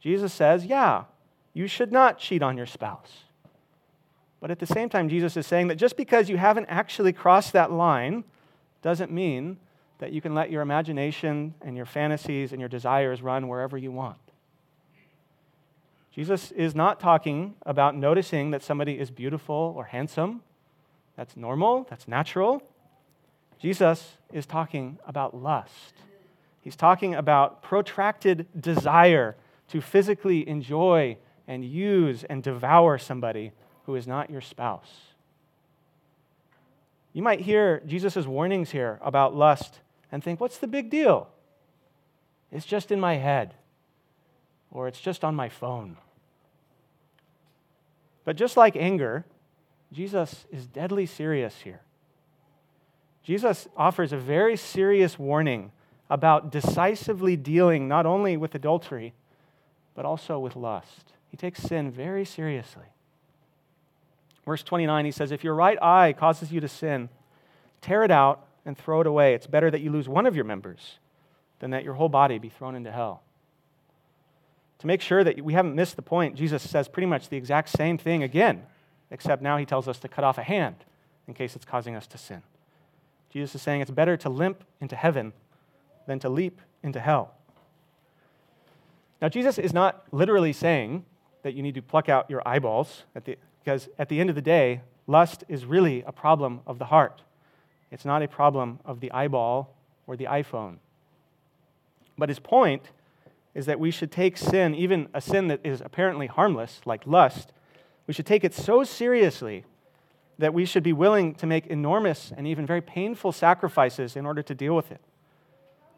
Jesus 0.00 0.32
says, 0.32 0.64
Yeah, 0.64 1.04
you 1.52 1.66
should 1.66 1.92
not 1.92 2.18
cheat 2.18 2.42
on 2.42 2.56
your 2.56 2.66
spouse. 2.66 3.24
But 4.40 4.50
at 4.50 4.58
the 4.58 4.66
same 4.66 4.88
time, 4.88 5.08
Jesus 5.08 5.36
is 5.36 5.46
saying 5.46 5.68
that 5.68 5.76
just 5.76 5.96
because 5.96 6.28
you 6.28 6.36
haven't 6.36 6.66
actually 6.66 7.12
crossed 7.12 7.52
that 7.54 7.72
line 7.72 8.24
doesn't 8.82 9.10
mean 9.10 9.56
that 9.98 10.12
you 10.12 10.20
can 10.20 10.34
let 10.34 10.50
your 10.50 10.62
imagination 10.62 11.54
and 11.62 11.76
your 11.76 11.86
fantasies 11.86 12.52
and 12.52 12.60
your 12.60 12.68
desires 12.68 13.22
run 13.22 13.48
wherever 13.48 13.78
you 13.78 13.90
want. 13.90 14.18
Jesus 16.12 16.50
is 16.52 16.74
not 16.74 17.00
talking 17.00 17.54
about 17.64 17.96
noticing 17.96 18.50
that 18.50 18.62
somebody 18.62 18.98
is 18.98 19.10
beautiful 19.10 19.74
or 19.76 19.84
handsome. 19.84 20.42
That's 21.16 21.36
normal, 21.36 21.86
that's 21.88 22.06
natural. 22.06 22.62
Jesus 23.58 24.16
is 24.32 24.46
talking 24.46 24.98
about 25.06 25.34
lust. 25.34 25.94
He's 26.60 26.76
talking 26.76 27.14
about 27.14 27.62
protracted 27.62 28.46
desire 28.60 29.36
to 29.68 29.80
physically 29.80 30.48
enjoy 30.48 31.16
and 31.46 31.64
use 31.64 32.24
and 32.24 32.42
devour 32.42 32.98
somebody 32.98 33.52
who 33.84 33.94
is 33.94 34.06
not 34.06 34.30
your 34.30 34.40
spouse. 34.40 34.90
You 37.12 37.22
might 37.22 37.40
hear 37.40 37.82
Jesus' 37.86 38.26
warnings 38.26 38.70
here 38.70 38.98
about 39.00 39.34
lust 39.34 39.80
and 40.12 40.22
think, 40.22 40.40
what's 40.40 40.58
the 40.58 40.66
big 40.66 40.90
deal? 40.90 41.28
It's 42.52 42.66
just 42.66 42.92
in 42.92 43.00
my 43.00 43.14
head, 43.14 43.54
or 44.70 44.86
it's 44.88 45.00
just 45.00 45.24
on 45.24 45.34
my 45.34 45.48
phone. 45.48 45.96
But 48.24 48.36
just 48.36 48.56
like 48.56 48.76
anger, 48.76 49.24
Jesus 49.92 50.46
is 50.50 50.66
deadly 50.66 51.06
serious 51.06 51.60
here. 51.62 51.80
Jesus 53.26 53.66
offers 53.76 54.12
a 54.12 54.16
very 54.16 54.56
serious 54.56 55.18
warning 55.18 55.72
about 56.08 56.52
decisively 56.52 57.34
dealing 57.34 57.88
not 57.88 58.06
only 58.06 58.36
with 58.36 58.54
adultery, 58.54 59.14
but 59.96 60.04
also 60.04 60.38
with 60.38 60.54
lust. 60.54 61.12
He 61.28 61.36
takes 61.36 61.60
sin 61.60 61.90
very 61.90 62.24
seriously. 62.24 62.84
Verse 64.44 64.62
29, 64.62 65.06
he 65.06 65.10
says, 65.10 65.32
If 65.32 65.42
your 65.42 65.56
right 65.56 65.76
eye 65.82 66.14
causes 66.16 66.52
you 66.52 66.60
to 66.60 66.68
sin, 66.68 67.08
tear 67.80 68.04
it 68.04 68.12
out 68.12 68.46
and 68.64 68.78
throw 68.78 69.00
it 69.00 69.08
away. 69.08 69.34
It's 69.34 69.48
better 69.48 69.72
that 69.72 69.80
you 69.80 69.90
lose 69.90 70.08
one 70.08 70.26
of 70.26 70.36
your 70.36 70.44
members 70.44 71.00
than 71.58 71.72
that 71.72 71.82
your 71.82 71.94
whole 71.94 72.08
body 72.08 72.38
be 72.38 72.48
thrown 72.48 72.76
into 72.76 72.92
hell. 72.92 73.24
To 74.78 74.86
make 74.86 75.00
sure 75.00 75.24
that 75.24 75.42
we 75.42 75.52
haven't 75.52 75.74
missed 75.74 75.96
the 75.96 76.02
point, 76.02 76.36
Jesus 76.36 76.62
says 76.62 76.86
pretty 76.86 77.06
much 77.06 77.28
the 77.28 77.36
exact 77.36 77.70
same 77.70 77.98
thing 77.98 78.22
again, 78.22 78.62
except 79.10 79.42
now 79.42 79.56
he 79.56 79.66
tells 79.66 79.88
us 79.88 79.98
to 79.98 80.06
cut 80.06 80.22
off 80.22 80.38
a 80.38 80.44
hand 80.44 80.76
in 81.26 81.34
case 81.34 81.56
it's 81.56 81.64
causing 81.64 81.96
us 81.96 82.06
to 82.06 82.18
sin. 82.18 82.44
Jesus 83.36 83.56
is 83.56 83.60
saying 83.60 83.82
it's 83.82 83.90
better 83.90 84.16
to 84.16 84.30
limp 84.30 84.64
into 84.80 84.96
heaven 84.96 85.34
than 86.06 86.18
to 86.20 86.28
leap 86.30 86.58
into 86.82 86.98
hell. 86.98 87.34
Now, 89.20 89.28
Jesus 89.28 89.58
is 89.58 89.74
not 89.74 90.04
literally 90.10 90.54
saying 90.54 91.04
that 91.42 91.52
you 91.52 91.62
need 91.62 91.74
to 91.74 91.82
pluck 91.82 92.08
out 92.08 92.30
your 92.30 92.40
eyeballs, 92.48 93.02
at 93.14 93.26
the, 93.26 93.36
because 93.62 93.90
at 93.98 94.08
the 94.08 94.20
end 94.20 94.30
of 94.30 94.36
the 94.36 94.40
day, 94.40 94.80
lust 95.06 95.44
is 95.48 95.66
really 95.66 96.02
a 96.06 96.12
problem 96.12 96.60
of 96.66 96.78
the 96.78 96.86
heart. 96.86 97.20
It's 97.90 98.06
not 98.06 98.22
a 98.22 98.28
problem 98.28 98.78
of 98.86 99.00
the 99.00 99.12
eyeball 99.12 99.70
or 100.06 100.16
the 100.16 100.24
iPhone. 100.24 100.76
But 102.16 102.30
his 102.30 102.38
point 102.38 102.84
is 103.54 103.66
that 103.66 103.78
we 103.78 103.90
should 103.90 104.10
take 104.10 104.38
sin, 104.38 104.74
even 104.74 105.08
a 105.12 105.20
sin 105.20 105.48
that 105.48 105.60
is 105.62 105.82
apparently 105.82 106.26
harmless, 106.26 106.80
like 106.86 107.06
lust, 107.06 107.52
we 108.06 108.14
should 108.14 108.24
take 108.24 108.44
it 108.44 108.54
so 108.54 108.82
seriously 108.82 109.66
that 110.38 110.52
we 110.52 110.64
should 110.64 110.82
be 110.82 110.92
willing 110.92 111.34
to 111.34 111.46
make 111.46 111.66
enormous 111.66 112.32
and 112.36 112.46
even 112.46 112.66
very 112.66 112.80
painful 112.80 113.32
sacrifices 113.32 114.16
in 114.16 114.26
order 114.26 114.42
to 114.42 114.54
deal 114.54 114.76
with 114.76 114.90
it. 114.90 115.00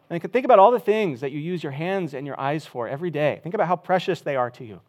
And 0.09 0.21
think 0.31 0.45
about 0.45 0.59
all 0.59 0.71
the 0.71 0.79
things 0.79 1.21
that 1.21 1.31
you 1.31 1.39
use 1.39 1.61
your 1.61 1.71
hands 1.71 2.13
and 2.13 2.25
your 2.25 2.39
eyes 2.39 2.65
for 2.65 2.87
every 2.87 3.11
day. 3.11 3.39
Think 3.43 3.53
about 3.53 3.67
how 3.67 3.75
precious 3.75 4.21
they 4.21 4.35
are 4.35 4.49
to 4.51 4.65
you. 4.65 4.81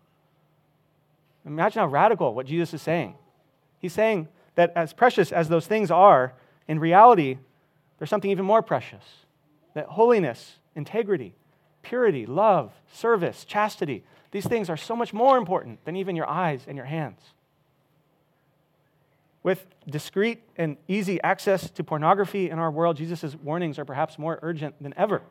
Imagine 1.44 1.80
how 1.80 1.88
radical 1.88 2.34
what 2.34 2.46
Jesus 2.46 2.74
is 2.74 2.82
saying. 2.82 3.14
He's 3.78 3.92
saying 3.92 4.28
that 4.54 4.72
as 4.76 4.92
precious 4.92 5.32
as 5.32 5.48
those 5.48 5.66
things 5.66 5.90
are, 5.90 6.34
in 6.68 6.78
reality, 6.78 7.38
there's 7.98 8.10
something 8.10 8.30
even 8.30 8.44
more 8.44 8.62
precious 8.62 9.04
that 9.74 9.86
holiness, 9.86 10.56
integrity, 10.74 11.34
purity, 11.82 12.26
love, 12.26 12.72
service, 12.92 13.44
chastity, 13.44 14.04
these 14.32 14.46
things 14.46 14.68
are 14.68 14.76
so 14.76 14.96
much 14.96 15.12
more 15.12 15.36
important 15.36 15.84
than 15.84 15.96
even 15.96 16.16
your 16.16 16.28
eyes 16.28 16.64
and 16.66 16.76
your 16.76 16.86
hands. 16.86 17.20
With 19.42 19.66
discreet 19.88 20.42
and 20.56 20.76
easy 20.86 21.20
access 21.22 21.70
to 21.70 21.84
pornography 21.84 22.50
in 22.50 22.58
our 22.58 22.70
world, 22.70 22.96
Jesus' 22.96 23.34
warnings 23.36 23.78
are 23.78 23.84
perhaps 23.84 24.18
more 24.18 24.38
urgent 24.42 24.80
than 24.82 24.92
ever. 24.96 25.22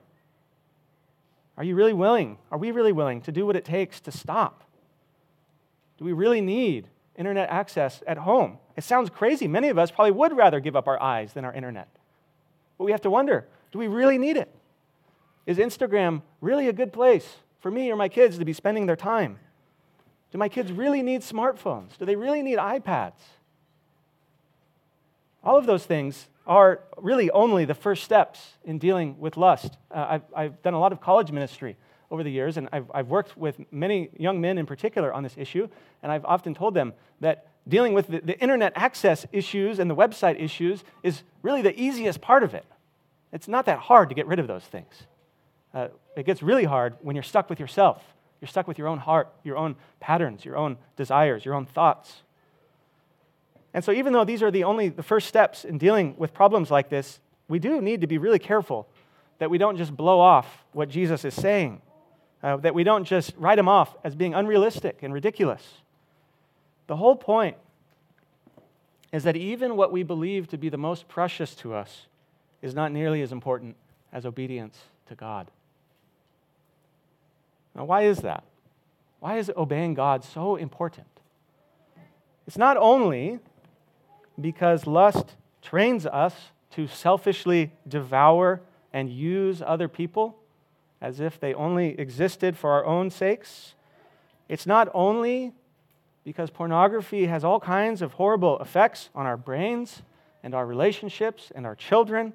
Are 1.57 1.63
you 1.63 1.75
really 1.75 1.93
willing? 1.93 2.37
Are 2.51 2.57
we 2.57 2.71
really 2.71 2.93
willing 2.93 3.21
to 3.21 3.31
do 3.31 3.45
what 3.45 3.55
it 3.55 3.65
takes 3.65 3.99
to 4.01 4.11
stop? 4.11 4.63
Do 5.97 6.05
we 6.05 6.13
really 6.13 6.41
need 6.41 6.87
internet 7.17 7.49
access 7.49 8.01
at 8.07 8.17
home? 8.19 8.57
It 8.77 8.83
sounds 8.83 9.09
crazy. 9.09 9.47
Many 9.47 9.67
of 9.67 9.77
us 9.77 9.91
probably 9.91 10.11
would 10.11 10.35
rather 10.35 10.59
give 10.59 10.75
up 10.75 10.87
our 10.87 11.01
eyes 11.01 11.33
than 11.33 11.45
our 11.45 11.53
internet. 11.53 11.89
But 12.77 12.85
we 12.85 12.91
have 12.91 13.01
to 13.01 13.09
wonder 13.09 13.45
do 13.71 13.77
we 13.77 13.87
really 13.87 14.17
need 14.17 14.37
it? 14.37 14.49
Is 15.45 15.57
Instagram 15.57 16.23
really 16.41 16.67
a 16.67 16.73
good 16.73 16.93
place 16.93 17.35
for 17.59 17.69
me 17.69 17.91
or 17.91 17.95
my 17.95 18.09
kids 18.09 18.37
to 18.39 18.45
be 18.45 18.53
spending 18.53 18.85
their 18.85 18.95
time? 18.95 19.37
Do 20.31 20.37
my 20.37 20.49
kids 20.49 20.71
really 20.71 21.03
need 21.03 21.21
smartphones? 21.21 21.97
Do 21.97 22.05
they 22.05 22.15
really 22.15 22.41
need 22.41 22.57
iPads? 22.57 23.19
All 25.43 25.58
of 25.58 25.65
those 25.65 25.86
things 25.86 26.27
are 26.46 26.81
really 26.98 27.29
only 27.31 27.65
the 27.65 27.74
first 27.74 28.03
steps 28.03 28.53
in 28.63 28.79
dealing 28.79 29.19
with 29.19 29.38
lust. 29.38 29.77
Uh, 29.91 30.08
I've, 30.10 30.22
I've, 30.36 30.62
done 30.63 30.74
a 30.74 30.79
lot 30.79 30.91
of 30.91 31.00
college 31.00 31.31
ministry 31.31 31.77
over 32.12 32.24
the 32.24 32.31
years, 32.31 32.58
and 32.58 32.67
I've, 32.72 32.89
I've 32.93 33.08
worked 33.08 33.38
with 33.38 33.60
many 33.72 34.10
young 34.17 34.41
men 34.41 34.58
in 34.58 34.65
particular 34.65 35.13
on 35.13 35.22
this 35.24 35.36
issue, 35.38 35.67
and 36.01 36.12
I've 36.12 36.25
often 36.25 36.55
told 36.55 36.74
them 36.74 36.93
that 37.22 37.48
dealing 37.67 37.93
with 37.93 38.08
the, 38.08 38.19
the 38.19 38.39
internet 38.39 38.74
access 38.75 39.25
issues 39.31 39.79
and 39.79 39.89
the 39.89 39.96
website 39.96 40.41
issues 40.41 40.84
is 41.03 41.22
really 41.43 41.62
the 41.62 41.79
easiest 41.79 42.19
part 42.19 42.43
of 42.43 42.53
it. 42.53 42.65
It's 43.31 43.48
not 43.48 43.65
that 43.67 43.77
hard 43.77 44.10
to 44.10 44.15
get 44.15 44.25
rid 44.25 44.39
of 44.39 44.48
those 44.48 44.63
things. 44.63 45.03
Uh, 45.74 45.89
it 46.17 46.25
gets 46.25 46.41
really 46.41 46.63
hard 46.63 46.96
when 47.01 47.15
you're 47.15 47.24
stuck 47.24 47.50
with 47.50 47.60
yourself. 47.60 48.01
You're 48.41 48.48
stuck 48.48 48.67
with 48.67 48.77
your 48.77 48.88
own 48.88 48.98
heart, 48.98 49.31
your 49.43 49.58
own 49.58 49.75
patterns, 50.00 50.43
your 50.43 50.58
own 50.58 50.77
desires, 50.96 51.46
your 51.46 51.53
own 51.53 51.65
thoughts. 51.65 52.24
And 53.73 53.83
so, 53.83 53.91
even 53.91 54.13
though 54.13 54.25
these 54.25 54.41
are 54.41 54.51
the 54.51 54.63
only 54.63 54.89
the 54.89 55.03
first 55.03 55.27
steps 55.27 55.63
in 55.63 55.77
dealing 55.77 56.15
with 56.17 56.33
problems 56.33 56.71
like 56.71 56.89
this, 56.89 57.19
we 57.47 57.59
do 57.59 57.81
need 57.81 58.01
to 58.01 58.07
be 58.07 58.17
really 58.17 58.39
careful 58.39 58.88
that 59.39 59.49
we 59.49 59.57
don't 59.57 59.77
just 59.77 59.95
blow 59.95 60.19
off 60.19 60.65
what 60.73 60.89
Jesus 60.89 61.23
is 61.23 61.33
saying, 61.33 61.81
uh, 62.43 62.57
that 62.57 62.73
we 62.73 62.83
don't 62.83 63.05
just 63.05 63.33
write 63.38 63.59
him 63.59 63.67
off 63.67 63.95
as 64.03 64.15
being 64.15 64.33
unrealistic 64.33 64.99
and 65.01 65.13
ridiculous. 65.13 65.81
The 66.88 66.95
whole 66.95 67.15
point 67.15 67.57
is 69.11 69.23
that 69.23 69.35
even 69.35 69.75
what 69.75 69.91
we 69.91 70.03
believe 70.03 70.47
to 70.49 70.57
be 70.57 70.69
the 70.69 70.77
most 70.77 71.07
precious 71.07 71.55
to 71.55 71.73
us 71.73 72.07
is 72.61 72.73
not 72.75 72.91
nearly 72.91 73.21
as 73.21 73.31
important 73.31 73.75
as 74.11 74.25
obedience 74.25 74.77
to 75.07 75.15
God. 75.15 75.49
Now, 77.75 77.85
why 77.85 78.03
is 78.03 78.19
that? 78.19 78.43
Why 79.19 79.38
is 79.38 79.51
obeying 79.55 79.93
God 79.93 80.23
so 80.23 80.55
important? 80.55 81.07
It's 82.47 82.57
not 82.57 82.77
only 82.77 83.39
because 84.39 84.88
lust 84.88 85.36
trains 85.62 86.05
us 86.05 86.51
to 86.72 86.88
selfishly 86.88 87.72
devour 87.88 88.62
and 88.93 89.10
use 89.10 89.62
other 89.65 89.88
people 89.88 90.38
as 91.01 91.19
if 91.19 91.39
they 91.39 91.53
only 91.53 92.00
existed 92.00 92.58
for 92.58 92.72
our 92.72 92.86
own 92.86 93.10
sakes. 93.10 93.74
It's 94.48 94.65
not 94.65 94.89
only 94.93 95.53
because 96.24 96.50
pornography 96.50 97.27
has 97.27 97.43
all 97.43 97.60
kinds 97.60 98.01
of 98.01 98.13
horrible 98.13 98.60
effects 98.60 99.10
on 99.15 99.25
our 99.25 99.38
brains 99.38 100.01
and 100.43 100.53
our 100.53 100.65
relationships 100.65 101.51
and 101.55 101.65
our 101.65 101.75
children. 101.75 102.34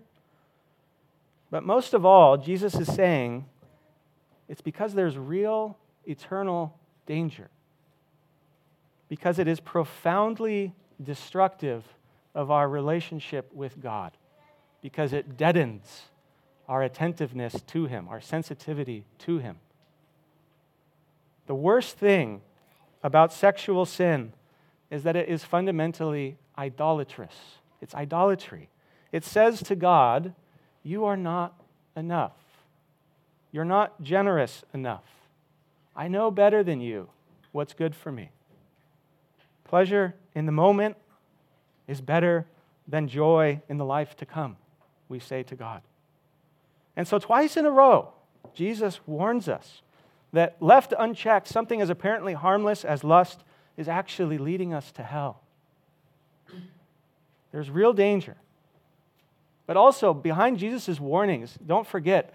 But 1.50 1.64
most 1.64 1.94
of 1.94 2.04
all, 2.04 2.36
Jesus 2.36 2.74
is 2.74 2.92
saying 2.92 3.46
it's 4.48 4.60
because 4.60 4.94
there's 4.94 5.16
real 5.16 5.76
eternal 6.06 6.78
danger. 7.06 7.50
Because 9.08 9.38
it 9.38 9.46
is 9.46 9.60
profoundly 9.60 10.74
destructive 11.04 11.84
of 12.34 12.50
our 12.50 12.68
relationship 12.68 13.50
with 13.54 13.80
God 13.80 14.12
because 14.82 15.12
it 15.12 15.36
deadens 15.36 16.02
our 16.68 16.82
attentiveness 16.82 17.60
to 17.68 17.86
Him, 17.86 18.08
our 18.08 18.20
sensitivity 18.20 19.04
to 19.18 19.38
Him. 19.38 19.56
The 21.46 21.54
worst 21.54 21.96
thing 21.98 22.40
about 23.02 23.32
sexual 23.32 23.84
sin 23.84 24.32
is 24.90 25.02
that 25.02 25.16
it 25.16 25.28
is 25.28 25.44
fundamentally 25.44 26.36
idolatrous. 26.56 27.34
It's 27.80 27.94
idolatry. 27.94 28.68
It 29.12 29.24
says 29.24 29.62
to 29.64 29.76
God, 29.76 30.34
You 30.82 31.04
are 31.04 31.16
not 31.16 31.54
enough. 31.96 32.32
You're 33.52 33.64
not 33.64 34.02
generous 34.02 34.64
enough. 34.72 35.04
I 35.94 36.08
know 36.08 36.30
better 36.30 36.64
than 36.64 36.80
you 36.80 37.08
what's 37.52 37.72
good 37.72 37.94
for 37.94 38.10
me. 38.10 38.30
Pleasure 39.64 40.14
in 40.34 40.46
the 40.46 40.52
moment 40.52 40.96
is 41.86 42.00
better 42.00 42.46
than 42.86 43.08
joy 43.08 43.60
in 43.68 43.78
the 43.78 43.84
life 43.84 44.16
to 44.16 44.26
come, 44.26 44.56
we 45.08 45.18
say 45.18 45.42
to 45.44 45.54
God. 45.54 45.82
And 46.96 47.08
so, 47.08 47.18
twice 47.18 47.56
in 47.56 47.66
a 47.66 47.70
row, 47.70 48.12
Jesus 48.54 49.00
warns 49.06 49.48
us 49.48 49.82
that 50.32 50.56
left 50.60 50.92
unchecked, 50.98 51.48
something 51.48 51.80
as 51.80 51.90
apparently 51.90 52.34
harmless 52.34 52.84
as 52.84 53.04
lust 53.04 53.44
is 53.76 53.88
actually 53.88 54.38
leading 54.38 54.72
us 54.72 54.92
to 54.92 55.02
hell. 55.02 55.40
There's 57.52 57.70
real 57.70 57.92
danger. 57.92 58.36
But 59.66 59.76
also, 59.76 60.12
behind 60.12 60.58
Jesus' 60.58 61.00
warnings, 61.00 61.56
don't 61.64 61.86
forget 61.86 62.34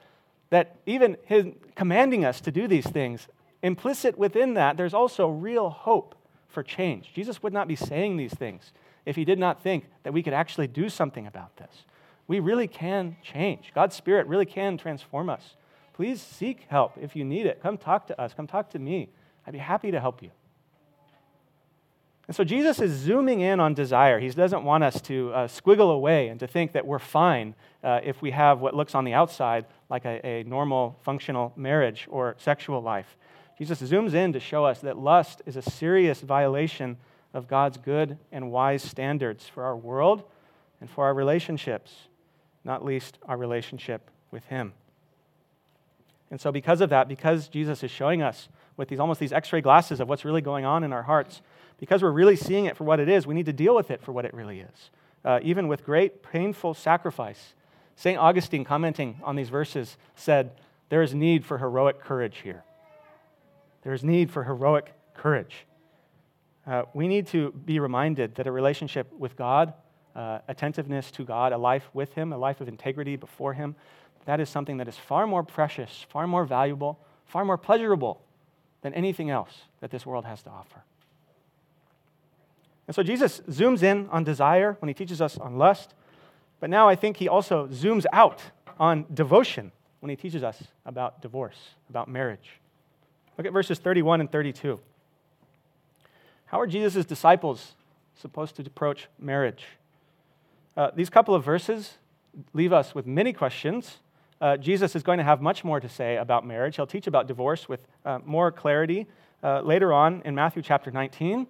that 0.50 0.77
even 0.86 1.18
his 1.25 1.48
commanding 1.75 2.25
us 2.25 2.41
to 2.41 2.51
do 2.51 2.68
these 2.68 2.88
things, 2.88 3.27
implicit 3.62 4.18
within 4.18 4.56
that, 4.56 4.77
there's 4.77 4.94
also 4.94 5.27
real 5.27 5.70
hope 5.70 6.15
for 6.50 6.63
change. 6.63 7.13
Jesus 7.13 7.41
would 7.41 7.53
not 7.53 7.68
be 7.68 7.75
saying 7.75 8.18
these 8.18 8.34
things 8.34 8.74
if 9.06 9.15
he 9.15 9.24
did 9.24 9.39
not 9.39 9.63
think 9.63 9.86
that 10.03 10.13
we 10.13 10.22
could 10.22 10.34
actually 10.34 10.68
do 10.68 10.89
something 10.89 11.25
about 11.25 11.56
this. 11.58 11.86
We 12.27 12.39
really 12.39 12.68
can 12.68 13.15
change. 13.24 13.72
God's 13.74 13.96
Spirit 13.96 14.27
really 14.27 14.46
can 14.46 14.77
transform 14.77 15.29
us. 15.29 15.56
Please 15.94 16.22
seek 16.22 16.65
help 16.70 16.94
if 17.00 17.15
you 17.15 17.25
need 17.25 17.46
it. 17.46 17.62
Come 17.62 17.77
talk 17.77 18.08
to 18.08 18.22
us. 18.22 18.34
Come 18.34 18.48
talk 18.48 18.70
to 18.72 18.79
me. 18.79 19.10
I'd 19.46 19.53
be 19.53 19.60
happy 19.60 19.91
to 19.91 20.00
help 20.00 20.22
you. 20.22 20.32
And 22.27 22.36
so 22.36 22.44
Jesus 22.44 22.79
is 22.79 22.91
zooming 22.91 23.39
in 23.39 23.60
on 23.60 23.74
desire. 23.74 24.20
He 24.20 24.29
doesn't 24.29 24.63
want 24.63 24.84
us 24.84 25.01
to 25.01 25.32
uh, 25.34 25.48
squiggle 25.48 25.91
away 25.91 26.27
and 26.27 26.39
to 26.39 26.46
think 26.46 26.74
that 26.74 26.86
we're 26.86 27.00
fine 27.00 27.56
uh, 27.84 28.01
if 28.03 28.22
we 28.22 28.29
have 28.29 28.60
what 28.60 28.75
looks 28.75 28.94
on 28.94 29.03
the 29.03 29.13
outside 29.13 29.65
like 29.89 30.06
a, 30.06 30.24
a 30.24 30.44
normal, 30.44 31.00
functional 31.01 31.51
marriage 31.56 32.08
or 32.12 32.36
sexual 32.38 32.82
life. 32.82 33.18
Jesus 33.60 33.82
zooms 33.82 34.13
in 34.13 34.32
to 34.32 34.39
show 34.39 34.63
us 34.63 34.80
that 34.80 34.98
lust 34.98 35.42
is 35.46 35.58
a 35.58 35.62
serious 35.62 36.22
violation 36.22 36.96
of 37.34 37.50
God's 37.50 37.78
good 37.78 38.18
and 38.32 38.51
wise 38.51 38.82
standards 38.82 39.48
for 39.48 39.63
our 39.63 39.75
world 39.75 40.24
and 40.80 40.89
for 40.89 41.06
our 41.06 41.13
relationships, 41.13 42.08
not 42.63 42.86
least 42.86 43.18
our 43.28 43.36
relationship 43.36 44.10
with 44.32 44.46
Him. 44.46 44.72
And 46.32 46.39
so, 46.39 46.54
because 46.54 46.80
of 46.80 46.89
that, 46.92 47.10
because 47.10 47.50
Jesus 47.50 47.84
is 47.84 47.92
showing 47.92 48.22
us 48.22 48.48
with 48.78 48.88
these 48.88 49.00
almost 49.00 49.20
these 49.20 49.34
x 49.34 49.51
ray 49.51 49.60
glasses 49.60 50.00
of 50.00 50.08
what's 50.08 50.24
really 50.24 50.42
going 50.42 50.63
on 50.63 50.86
in 50.86 50.94
our 50.94 51.04
hearts, 51.04 51.42
because 51.80 52.01
we're 52.01 52.12
really 52.12 52.38
seeing 52.38 52.63
it 52.63 52.78
for 52.78 52.86
what 52.86 53.01
it 53.01 53.10
is, 53.10 53.28
we 53.28 53.36
need 53.36 53.48
to 53.48 53.54
deal 53.54 53.75
with 53.75 53.92
it 53.92 54.01
for 54.01 54.13
what 54.13 54.24
it 54.24 54.34
really 54.34 54.62
is, 54.62 54.89
uh, 55.25 55.39
even 55.44 55.68
with 55.68 55.84
great 55.84 56.24
painful 56.24 56.74
sacrifice. 56.74 57.56
St. 57.98 58.18
Augustine, 58.18 58.63
commenting 58.63 59.20
on 59.22 59.36
these 59.36 59.50
verses, 59.50 59.98
said, 60.16 60.51
There 60.88 61.01
is 61.01 61.13
need 61.13 61.44
for 61.44 61.58
heroic 61.58 62.00
courage 62.00 62.38
here. 62.44 62.63
There 63.89 63.96
is 63.96 64.03
need 64.03 64.29
for 64.29 64.43
heroic 64.43 64.93
courage. 65.15 65.65
Uh, 66.67 66.84
we 66.93 67.08
need 67.08 67.25
to 67.29 67.51
be 67.51 67.79
reminded 67.79 68.36
that 68.36 68.46
a 68.46 68.51
relationship 68.51 69.12
with 69.17 69.36
God, 69.36 69.74
uh, 70.15 70.41
attentiveness 70.48 71.10
to 71.10 71.24
God, 71.24 71.53
a 71.53 71.58
life 71.58 71.89
with 71.91 72.13
Him, 72.13 72.31
a 72.31 72.38
life 72.38 72.62
of 72.62 72.67
integrity 72.67 73.15
before 73.15 73.55
Him, 73.55 73.75
that 74.25 74.39
is 74.39 74.48
something 74.48 74.77
that 74.77 74.88
is 74.88 74.96
far 74.96 75.25
more 75.25 75.41
precious, 75.41 76.05
far 76.08 76.27
more 76.27 76.46
valuable, 76.46 77.00
far 77.25 77.43
more 77.43 77.58
pleasurable 77.58 78.22
than 78.84 78.93
anything 78.93 79.31
else 79.31 79.63
that 79.79 79.89
this 79.89 80.05
world 80.05 80.24
has 80.24 80.43
to 80.43 80.51
offer. 80.51 80.84
And 82.86 82.93
so 82.93 83.01
Jesus 83.01 83.41
zooms 83.50 83.81
in 83.81 84.08
on 84.12 84.24
desire 84.24 84.77
when 84.81 84.88
he 84.88 84.93
teaches 84.93 85.19
us 85.19 85.36
on 85.39 85.58
lust, 85.58 85.96
but 86.60 86.69
now 86.69 86.88
I 86.88 86.96
think 86.96 87.17
he 87.17 87.27
also 87.27 87.65
zooms 87.69 88.05
out 88.13 88.39
on 88.79 89.08
devotion 89.12 89.72
when 90.00 90.12
he 90.12 90.15
teaches 90.15 90.43
us 90.43 90.62
about 90.86 91.24
divorce, 91.24 91.58
about 91.89 92.08
marriage. 92.08 92.59
Look 93.39 93.46
at 93.46 93.53
verses 93.53 93.79
31 93.79 94.19
and 94.19 94.29
32. 94.29 94.81
How 96.48 96.60
are 96.60 96.67
Jesus' 96.67 97.05
disciples 97.05 97.75
supposed 98.13 98.58
to 98.58 98.63
approach 98.63 99.08
marriage? 99.17 99.63
Uh, 100.75 100.91
these 100.93 101.10
couple 101.10 101.34
of 101.34 101.46
verses 101.46 101.93
leave 102.51 102.74
us 102.74 102.93
with 102.93 103.08
many 103.08 103.31
questions. 103.31 104.00
Uh, 104.41 104.58
Jesus 104.58 104.93
is 104.93 105.03
going 105.03 105.19
to 105.19 105.24
have 105.24 105.41
much 105.41 105.63
more 105.63 105.79
to 105.79 105.88
say 105.88 106.17
about 106.17 106.46
marriage. 106.46 106.75
He'll 106.75 106.86
teach 106.86 107.08
about 107.08 107.27
divorce 107.27 107.69
with 107.69 107.79
uh, 108.03 108.19
more 108.25 108.51
clarity 108.51 109.08
uh, 109.41 109.62
later 109.62 109.93
on 109.93 110.22
in 110.25 110.36
Matthew 110.36 110.62
chapter 110.62 110.91
19. 110.91 111.48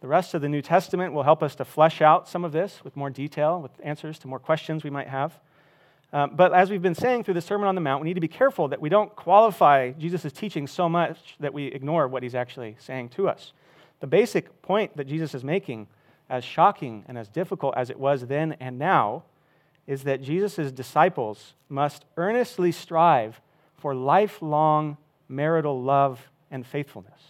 The 0.00 0.08
rest 0.08 0.34
of 0.34 0.42
the 0.42 0.48
New 0.48 0.62
Testament 0.62 1.14
will 1.14 1.22
help 1.22 1.44
us 1.44 1.54
to 1.54 1.64
flesh 1.64 2.02
out 2.02 2.28
some 2.28 2.44
of 2.44 2.50
this 2.50 2.82
with 2.82 2.96
more 2.96 3.08
detail, 3.08 3.62
with 3.62 3.70
answers 3.84 4.18
to 4.18 4.26
more 4.26 4.40
questions 4.40 4.82
we 4.82 4.90
might 4.90 5.06
have. 5.06 5.38
Um, 6.12 6.32
but 6.34 6.52
as 6.52 6.70
we've 6.70 6.82
been 6.82 6.94
saying 6.94 7.24
through 7.24 7.34
the 7.34 7.40
Sermon 7.40 7.68
on 7.68 7.74
the 7.74 7.80
Mount, 7.80 8.02
we 8.02 8.08
need 8.08 8.14
to 8.14 8.20
be 8.20 8.28
careful 8.28 8.68
that 8.68 8.80
we 8.80 8.88
don't 8.88 9.14
qualify 9.14 9.92
Jesus' 9.92 10.32
teaching 10.32 10.66
so 10.66 10.88
much 10.88 11.36
that 11.38 11.54
we 11.54 11.66
ignore 11.66 12.08
what 12.08 12.22
he's 12.22 12.34
actually 12.34 12.76
saying 12.80 13.10
to 13.10 13.28
us. 13.28 13.52
The 14.00 14.06
basic 14.06 14.60
point 14.62 14.96
that 14.96 15.06
Jesus 15.06 15.34
is 15.34 15.44
making, 15.44 15.86
as 16.28 16.42
shocking 16.42 17.04
and 17.06 17.16
as 17.16 17.28
difficult 17.28 17.74
as 17.76 17.90
it 17.90 17.98
was 17.98 18.26
then 18.26 18.56
and 18.58 18.78
now, 18.78 19.24
is 19.86 20.04
that 20.04 20.22
Jesus' 20.22 20.72
disciples 20.72 21.54
must 21.68 22.04
earnestly 22.16 22.72
strive 22.72 23.40
for 23.76 23.94
lifelong 23.94 24.96
marital 25.28 25.80
love 25.80 26.28
and 26.50 26.66
faithfulness. 26.66 27.20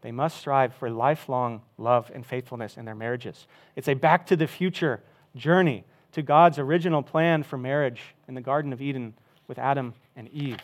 They 0.00 0.12
must 0.12 0.36
strive 0.38 0.74
for 0.74 0.90
lifelong 0.90 1.62
love 1.78 2.10
and 2.14 2.26
faithfulness 2.26 2.76
in 2.76 2.84
their 2.84 2.94
marriages. 2.94 3.46
It's 3.74 3.88
a 3.88 3.94
back 3.94 4.26
to 4.26 4.36
the 4.36 4.46
future 4.46 5.02
journey 5.34 5.84
to 6.14 6.22
God's 6.22 6.58
original 6.58 7.02
plan 7.02 7.42
for 7.42 7.58
marriage 7.58 8.00
in 8.28 8.34
the 8.34 8.40
Garden 8.40 8.72
of 8.72 8.80
Eden 8.80 9.14
with 9.48 9.58
Adam 9.58 9.94
and 10.16 10.28
Eve. 10.28 10.60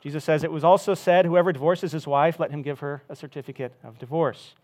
Jesus 0.00 0.24
says, 0.24 0.44
It 0.44 0.52
was 0.52 0.62
also 0.62 0.94
said, 0.94 1.26
Whoever 1.26 1.52
divorces 1.52 1.90
his 1.90 2.06
wife, 2.06 2.38
let 2.38 2.52
him 2.52 2.62
give 2.62 2.78
her 2.80 3.02
a 3.08 3.16
certificate 3.16 3.72
of 3.82 3.98
divorce. 3.98 4.54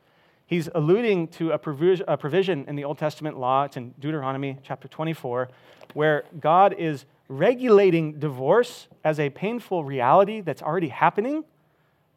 He's 0.47 0.69
alluding 0.75 1.29
to 1.29 1.51
a 1.51 1.59
provision 1.59 2.65
in 2.69 2.77
the 2.77 2.85
Old 2.85 2.99
Testament 2.99 3.37
law. 3.37 3.65
It's 3.65 3.77
in 3.77 3.95
Deuteronomy 3.99 4.59
chapter 4.63 4.87
24, 4.87 5.49
where 5.95 6.25
God 6.39 6.75
is 6.79 7.05
regulating 7.29 8.21
divorce 8.21 8.87
as 9.03 9.19
a 9.19 9.31
painful 9.31 9.83
reality 9.85 10.41
that's 10.41 10.63
already 10.63 10.89
happening, 10.89 11.45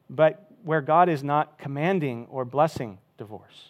but 0.10 0.52
where 0.63 0.82
God 0.82 1.10
is 1.10 1.23
not 1.23 1.58
commanding 1.58 2.28
or 2.30 2.45
blessing 2.45 3.00
divorce. 3.17 3.69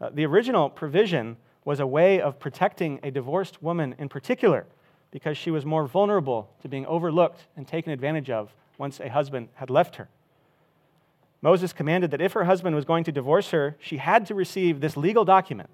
Uh, 0.00 0.10
the 0.12 0.24
original 0.24 0.68
provision 0.68 1.36
was 1.66 1.80
a 1.80 1.86
way 1.86 2.20
of 2.20 2.38
protecting 2.38 3.00
a 3.02 3.10
divorced 3.10 3.60
woman 3.60 3.94
in 3.98 4.08
particular 4.08 4.64
because 5.10 5.36
she 5.36 5.50
was 5.50 5.66
more 5.66 5.84
vulnerable 5.86 6.48
to 6.62 6.68
being 6.68 6.86
overlooked 6.86 7.44
and 7.56 7.66
taken 7.66 7.92
advantage 7.92 8.30
of 8.30 8.54
once 8.78 9.00
a 9.00 9.08
husband 9.10 9.48
had 9.54 9.68
left 9.68 9.96
her. 9.96 10.08
Moses 11.42 11.72
commanded 11.72 12.12
that 12.12 12.20
if 12.20 12.34
her 12.34 12.44
husband 12.44 12.76
was 12.76 12.84
going 12.84 13.02
to 13.02 13.12
divorce 13.12 13.50
her, 13.50 13.76
she 13.80 13.96
had 13.96 14.26
to 14.26 14.34
receive 14.34 14.80
this 14.80 14.96
legal 14.96 15.24
document 15.24 15.68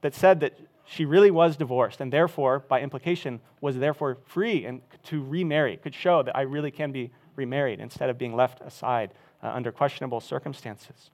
that 0.00 0.14
said 0.14 0.38
that 0.40 0.56
she 0.84 1.04
really 1.04 1.30
was 1.30 1.56
divorced 1.56 2.00
and 2.00 2.12
therefore, 2.12 2.60
by 2.60 2.80
implication, 2.80 3.40
was 3.60 3.76
therefore 3.76 4.18
free 4.26 4.64
and 4.64 4.80
to 5.04 5.24
remarry, 5.24 5.76
could 5.76 5.94
show 5.94 6.22
that 6.22 6.36
I 6.36 6.42
really 6.42 6.70
can 6.70 6.92
be 6.92 7.10
remarried 7.34 7.80
instead 7.80 8.10
of 8.10 8.16
being 8.16 8.36
left 8.36 8.60
aside 8.60 9.10
uh, 9.42 9.48
under 9.48 9.72
questionable 9.72 10.20
circumstances. 10.20 11.10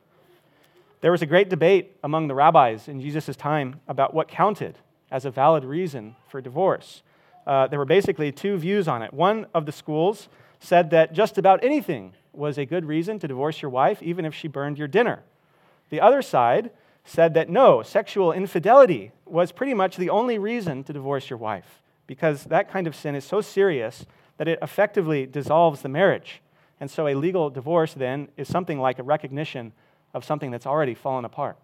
There 1.00 1.12
was 1.12 1.22
a 1.22 1.26
great 1.26 1.48
debate 1.48 1.96
among 2.02 2.26
the 2.26 2.34
rabbis 2.34 2.88
in 2.88 3.00
Jesus' 3.00 3.37
time 3.37 3.80
about 3.87 4.14
what 4.14 4.26
counted 4.26 4.78
as 5.11 5.24
a 5.24 5.30
valid 5.30 5.64
reason 5.64 6.16
for 6.26 6.40
divorce. 6.40 7.02
Uh, 7.46 7.66
there 7.68 7.78
were 7.78 7.84
basically 7.84 8.32
two 8.32 8.56
views 8.56 8.88
on 8.88 9.02
it. 9.02 9.14
One 9.14 9.46
of 9.54 9.64
the 9.64 9.72
schools 9.72 10.28
said 10.61 10.90
that 10.90 11.12
just 11.12 11.38
about 11.38 11.62
anything 11.62 12.14
was 12.32 12.58
a 12.58 12.66
good 12.66 12.84
reason 12.84 13.18
to 13.20 13.28
divorce 13.28 13.62
your 13.62 13.70
wife, 13.70 14.02
even 14.02 14.24
if 14.24 14.34
she 14.34 14.48
burned 14.48 14.76
your 14.76 14.88
dinner. 14.88 15.22
The 15.90 16.00
other 16.00 16.20
side 16.20 16.70
said 17.04 17.32
that 17.34 17.48
no, 17.48 17.82
sexual 17.82 18.32
infidelity 18.32 19.12
was 19.24 19.52
pretty 19.52 19.74
much 19.74 19.96
the 19.96 20.11
only 20.11 20.38
reason 20.38 20.84
to 20.84 20.92
divorce 20.92 21.30
your 21.30 21.38
wife, 21.38 21.80
because 22.06 22.44
that 22.44 22.70
kind 22.70 22.87
of 22.87 22.94
sin 22.94 23.14
is 23.14 23.24
so 23.24 23.40
serious 23.40 24.04
that 24.37 24.48
it 24.48 24.58
effectively 24.61 25.26
dissolves 25.26 25.80
the 25.82 25.88
marriage. 25.88 26.42
And 26.80 26.90
so 26.90 27.06
a 27.06 27.14
legal 27.14 27.50
divorce 27.50 27.94
then 27.94 28.28
is 28.37 28.48
something 28.48 28.78
like 28.78 28.98
a 28.98 29.02
recognition 29.04 29.72
of 30.14 30.25
something 30.25 30.51
that's 30.51 30.66
already 30.66 30.94
fallen 30.94 31.25
apart. 31.25 31.57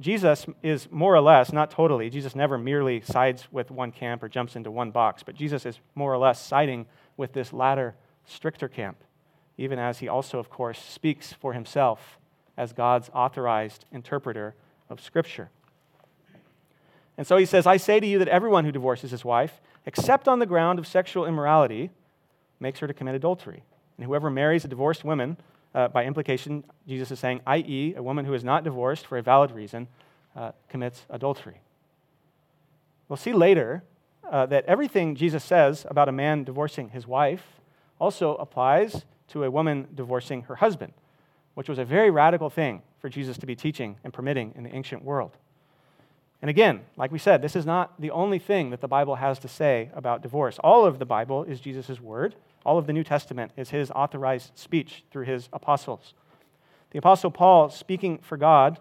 Jesus 0.00 0.46
is 0.62 0.88
more 0.90 1.14
or 1.14 1.20
less, 1.20 1.52
not 1.52 1.70
totally, 1.70 2.10
Jesus 2.10 2.34
never 2.34 2.58
merely 2.58 3.00
sides 3.00 3.48
with 3.50 3.70
one 3.70 3.92
camp 3.92 4.22
or 4.22 4.28
jumps 4.28 4.54
into 4.54 4.70
one 4.70 4.90
box, 4.90 5.22
but 5.22 5.34
Jesus 5.34 5.64
is 5.64 5.78
more 5.94 6.12
or 6.12 6.18
less 6.18 6.44
siding 6.44 6.86
with 7.16 7.32
this 7.32 7.52
latter, 7.52 7.94
stricter 8.26 8.68
camp, 8.68 8.98
even 9.56 9.78
as 9.78 10.00
he 10.00 10.08
also, 10.08 10.38
of 10.38 10.50
course, 10.50 10.78
speaks 10.78 11.32
for 11.32 11.54
himself 11.54 12.18
as 12.58 12.74
God's 12.74 13.10
authorized 13.14 13.86
interpreter 13.90 14.54
of 14.90 15.00
Scripture. 15.00 15.48
And 17.16 17.26
so 17.26 17.38
he 17.38 17.46
says, 17.46 17.66
I 17.66 17.78
say 17.78 17.98
to 17.98 18.06
you 18.06 18.18
that 18.18 18.28
everyone 18.28 18.66
who 18.66 18.72
divorces 18.72 19.10
his 19.10 19.24
wife, 19.24 19.60
except 19.86 20.28
on 20.28 20.38
the 20.38 20.46
ground 20.46 20.78
of 20.78 20.86
sexual 20.86 21.24
immorality, 21.24 21.90
makes 22.60 22.80
her 22.80 22.86
to 22.86 22.94
commit 22.94 23.14
adultery. 23.14 23.62
And 23.96 24.06
whoever 24.06 24.28
marries 24.28 24.64
a 24.66 24.68
divorced 24.68 25.04
woman, 25.04 25.38
uh, 25.76 25.88
by 25.88 26.04
implication, 26.04 26.64
Jesus 26.88 27.10
is 27.10 27.20
saying, 27.20 27.42
i.e., 27.46 27.94
a 27.96 28.02
woman 28.02 28.24
who 28.24 28.32
is 28.32 28.42
not 28.42 28.64
divorced 28.64 29.06
for 29.06 29.18
a 29.18 29.22
valid 29.22 29.50
reason, 29.50 29.86
uh, 30.34 30.52
commits 30.70 31.04
adultery. 31.10 31.60
We'll 33.08 33.18
see 33.18 33.34
later 33.34 33.84
uh, 34.28 34.46
that 34.46 34.64
everything 34.64 35.14
Jesus 35.14 35.44
says 35.44 35.86
about 35.88 36.08
a 36.08 36.12
man 36.12 36.44
divorcing 36.44 36.88
his 36.88 37.06
wife 37.06 37.44
also 38.00 38.36
applies 38.36 39.04
to 39.28 39.44
a 39.44 39.50
woman 39.50 39.86
divorcing 39.94 40.42
her 40.42 40.56
husband, 40.56 40.94
which 41.54 41.68
was 41.68 41.78
a 41.78 41.84
very 41.84 42.10
radical 42.10 42.48
thing 42.48 42.82
for 42.98 43.10
Jesus 43.10 43.36
to 43.38 43.46
be 43.46 43.54
teaching 43.54 43.96
and 44.02 44.12
permitting 44.12 44.52
in 44.56 44.64
the 44.64 44.74
ancient 44.74 45.04
world. 45.04 45.32
And 46.40 46.48
again, 46.48 46.80
like 46.96 47.12
we 47.12 47.18
said, 47.18 47.42
this 47.42 47.56
is 47.56 47.66
not 47.66 48.00
the 48.00 48.10
only 48.10 48.38
thing 48.38 48.70
that 48.70 48.80
the 48.80 48.88
Bible 48.88 49.16
has 49.16 49.38
to 49.40 49.48
say 49.48 49.90
about 49.94 50.22
divorce. 50.22 50.58
All 50.62 50.86
of 50.86 50.98
the 50.98 51.06
Bible 51.06 51.44
is 51.44 51.60
Jesus' 51.60 52.00
word. 52.00 52.34
All 52.66 52.78
of 52.78 52.88
the 52.88 52.92
New 52.92 53.04
Testament 53.04 53.52
is 53.56 53.70
his 53.70 53.92
authorized 53.92 54.58
speech 54.58 55.04
through 55.12 55.24
his 55.24 55.48
apostles. 55.52 56.14
The 56.90 56.98
Apostle 56.98 57.30
Paul, 57.30 57.70
speaking 57.70 58.18
for 58.18 58.36
God, 58.36 58.80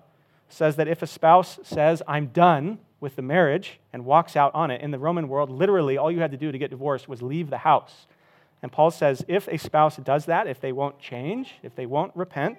says 0.49 0.75
that 0.77 0.87
if 0.87 1.03
a 1.03 1.07
spouse 1.07 1.59
says, 1.61 2.01
I'm 2.07 2.27
done 2.27 2.79
with 2.99 3.15
the 3.15 3.21
marriage, 3.21 3.79
and 3.93 4.03
walks 4.03 4.35
out 4.35 4.55
on 4.55 4.71
it, 4.71 4.81
in 4.81 4.89
the 4.89 4.97
Roman 4.97 5.27
world, 5.27 5.51
literally 5.51 5.97
all 5.97 6.11
you 6.11 6.19
had 6.19 6.31
to 6.31 6.37
do 6.37 6.51
to 6.51 6.57
get 6.57 6.71
divorced 6.71 7.07
was 7.07 7.21
leave 7.21 7.51
the 7.51 7.59
house. 7.59 8.07
And 8.63 8.71
Paul 8.71 8.89
says 8.89 9.23
if 9.27 9.47
a 9.47 9.57
spouse 9.57 9.97
does 9.97 10.25
that, 10.25 10.47
if 10.47 10.59
they 10.59 10.71
won't 10.71 10.99
change, 10.99 11.53
if 11.61 11.75
they 11.75 11.85
won't 11.85 12.15
repent, 12.15 12.57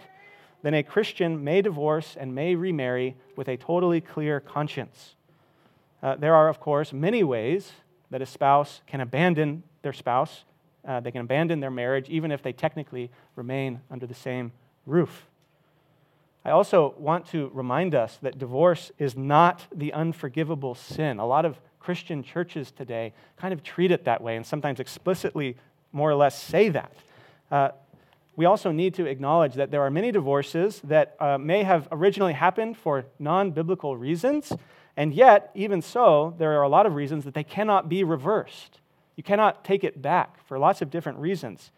then 0.62 0.74
a 0.74 0.84
Christian 0.84 1.42
may 1.42 1.60
divorce 1.60 2.16
and 2.16 2.36
may 2.36 2.54
remarry 2.54 3.16
with 3.34 3.48
a 3.48 3.56
totally 3.56 4.00
clear 4.00 4.38
conscience. 4.38 5.16
Uh, 6.00 6.14
there 6.14 6.36
are, 6.36 6.48
of 6.48 6.60
course, 6.60 6.92
many 6.92 7.24
ways 7.24 7.72
that 8.10 8.22
a 8.22 8.26
spouse 8.26 8.82
can 8.86 9.00
abandon 9.00 9.64
their 9.82 9.92
spouse. 9.92 10.44
Uh, 10.86 11.00
they 11.00 11.10
can 11.10 11.22
abandon 11.22 11.60
their 11.60 11.70
marriage 11.70 12.08
even 12.08 12.30
if 12.30 12.42
they 12.42 12.52
technically 12.52 13.10
remain 13.34 13.80
under 13.90 14.06
the 14.06 14.14
same 14.14 14.52
roof. 14.86 15.26
I 16.44 16.50
also 16.50 16.94
want 16.96 17.26
to 17.30 17.50
remind 17.52 17.94
us 17.94 18.18
that 18.22 18.38
divorce 18.38 18.92
is 18.98 19.16
not 19.16 19.66
the 19.74 19.92
unforgivable 19.92 20.76
sin. 20.76 21.18
A 21.18 21.26
lot 21.26 21.44
of 21.44 21.58
Christian 21.80 22.22
churches 22.22 22.70
today 22.70 23.12
kind 23.36 23.52
of 23.52 23.64
treat 23.64 23.90
it 23.90 24.04
that 24.04 24.22
way 24.22 24.36
and 24.36 24.46
sometimes 24.46 24.78
explicitly, 24.78 25.56
more 25.92 26.10
or 26.10 26.14
less, 26.14 26.40
say 26.40 26.68
that. 26.68 26.92
Uh, 27.50 27.70
we 28.36 28.44
also 28.44 28.70
need 28.70 28.94
to 28.94 29.06
acknowledge 29.06 29.54
that 29.54 29.70
there 29.70 29.82
are 29.82 29.90
many 29.90 30.12
divorces 30.12 30.80
that 30.84 31.16
uh, 31.18 31.38
may 31.38 31.62
have 31.62 31.88
originally 31.90 32.34
happened 32.34 32.76
for 32.76 33.06
non 33.18 33.50
biblical 33.50 33.96
reasons, 33.96 34.52
and 34.96 35.14
yet, 35.14 35.50
even 35.54 35.82
so, 35.82 36.34
there 36.38 36.52
are 36.58 36.62
a 36.62 36.68
lot 36.68 36.86
of 36.86 36.94
reasons 36.94 37.24
that 37.24 37.34
they 37.34 37.44
cannot 37.44 37.88
be 37.88 38.04
reversed. 38.04 38.78
You 39.16 39.22
cannot 39.22 39.64
take 39.64 39.82
it 39.82 40.00
back 40.00 40.46
for 40.46 40.58
lots 40.58 40.82
of 40.82 40.90
different 40.90 41.18
reasons. 41.18 41.70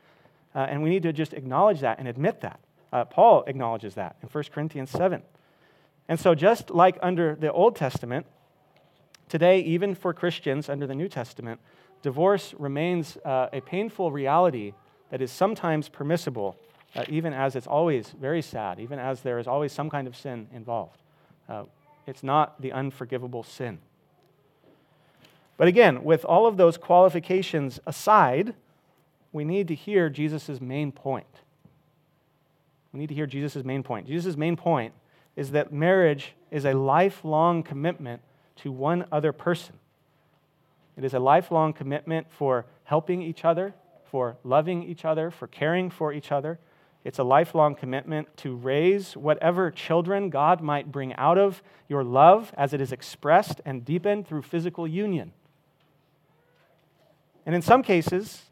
Uh, 0.55 0.67
and 0.69 0.83
we 0.83 0.91
need 0.91 1.05
to 1.05 1.13
just 1.13 1.33
acknowledge 1.33 1.81
that 1.81 1.99
and 1.99 2.09
admit 2.09 2.41
that. 2.41 2.61
Uh, 2.93 3.05
Paul 3.05 3.45
acknowledges 3.47 3.95
that 3.95 4.17
in 4.23 4.29
1 4.29 4.45
Corinthians 4.53 4.91
7. 4.91 5.23
And 6.09 6.19
so, 6.19 6.35
just 6.35 6.71
like 6.71 6.99
under 7.03 7.35
the 7.35 7.53
Old 7.53 7.77
Testament, 7.77 8.27
today, 9.29 9.61
even 9.61 9.95
for 9.95 10.13
Christians 10.15 10.69
under 10.69 10.87
the 10.87 10.95
New 10.95 11.09
Testament, 11.09 11.61
divorce 12.03 12.55
remains 12.59 13.19
uh, 13.25 13.49
a 13.53 13.61
painful 13.61 14.11
reality 14.11 14.73
that 15.11 15.21
is 15.21 15.31
sometimes 15.31 15.89
permissible, 15.89 16.57
uh, 16.97 17.05
even 17.09 17.35
as 17.35 17.57
it's 17.57 17.67
always 17.67 18.09
very 18.19 18.41
sad, 18.41 18.81
even 18.81 18.99
as 18.99 19.21
there 19.21 19.39
is 19.39 19.47
always 19.47 19.73
some 19.73 19.91
kind 19.91 20.07
of 20.07 20.17
sin 20.17 20.49
involved. 20.55 20.99
Uh, 21.49 21.65
it's 22.07 22.23
not 22.23 22.61
the 22.63 22.73
unforgivable 22.73 23.43
sin. 23.43 23.79
But 25.59 25.69
again, 25.69 26.05
with 26.05 26.25
all 26.25 26.47
of 26.47 26.57
those 26.57 26.79
qualifications 26.79 27.81
aside, 27.85 28.55
we 29.33 29.45
need 29.45 29.69
to 29.69 29.75
hear 29.75 30.09
Jesus' 30.09 30.61
main 30.61 30.93
point. 30.93 31.27
We 32.93 33.01
need 33.01 33.09
to 33.09 33.15
hear 33.15 33.27
Jesus' 33.27 33.65
main 33.65 33.83
point. 33.83 34.07
Jesus' 34.07 34.37
main 34.37 34.57
point 34.57 34.95
is 35.37 35.51
that 35.51 35.73
marriage 35.73 36.33
is 36.51 36.65
a 36.65 36.73
lifelong 36.73 37.63
commitment 37.63 38.23
to 38.57 38.73
one 38.73 39.05
other 39.13 39.33
person. 39.33 39.75
It 40.97 41.05
is 41.05 41.13
a 41.13 41.19
lifelong 41.19 41.73
commitment 41.73 42.29
for 42.31 42.65
helping 42.85 43.21
each 43.21 43.45
other, 43.45 43.75
for 44.11 44.37
loving 44.43 44.83
each 44.83 45.05
other, 45.05 45.31
for 45.31 45.47
caring 45.47 45.91
for 45.91 46.13
each 46.13 46.33
other. 46.33 46.59
It's 47.05 47.19
a 47.19 47.25
lifelong 47.25 47.75
commitment 47.75 48.37
to 48.39 48.57
raise 48.57 49.17
whatever 49.17 49.71
children 49.71 50.31
God 50.31 50.61
might 50.61 50.91
bring 50.91 51.15
out 51.15 51.39
of 51.39 51.63
your 51.89 52.05
love 52.05 52.53
as 52.57 52.73
it 52.73 52.81
is 52.81 52.93
expressed 52.93 53.61
and 53.65 53.85
deepened 53.85 54.27
through 54.27 54.43
physical 54.43 54.87
union. 54.87 55.33
And 57.49 57.57
in 57.57 57.63
some 57.63 57.83
cases, 57.83 58.43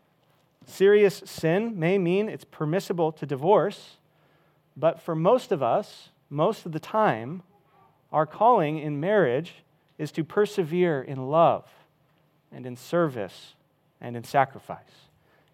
serious 0.64 1.22
sin 1.26 1.78
may 1.78 1.98
mean 1.98 2.28
it's 2.28 2.44
permissible 2.44 3.12
to 3.12 3.26
divorce, 3.26 3.98
but 4.74 5.00
for 5.00 5.14
most 5.14 5.52
of 5.52 5.62
us, 5.62 6.08
most 6.30 6.64
of 6.64 6.72
the 6.72 6.80
time, 6.80 7.42
our 8.10 8.24
calling 8.26 8.78
in 8.78 8.98
marriage 8.98 9.52
is 9.98 10.10
to 10.12 10.24
persevere 10.24 11.02
in 11.02 11.28
love 11.28 11.68
and 12.50 12.64
in 12.64 12.74
service 12.74 13.52
and 14.00 14.16
in 14.16 14.24
sacrifice 14.24 15.06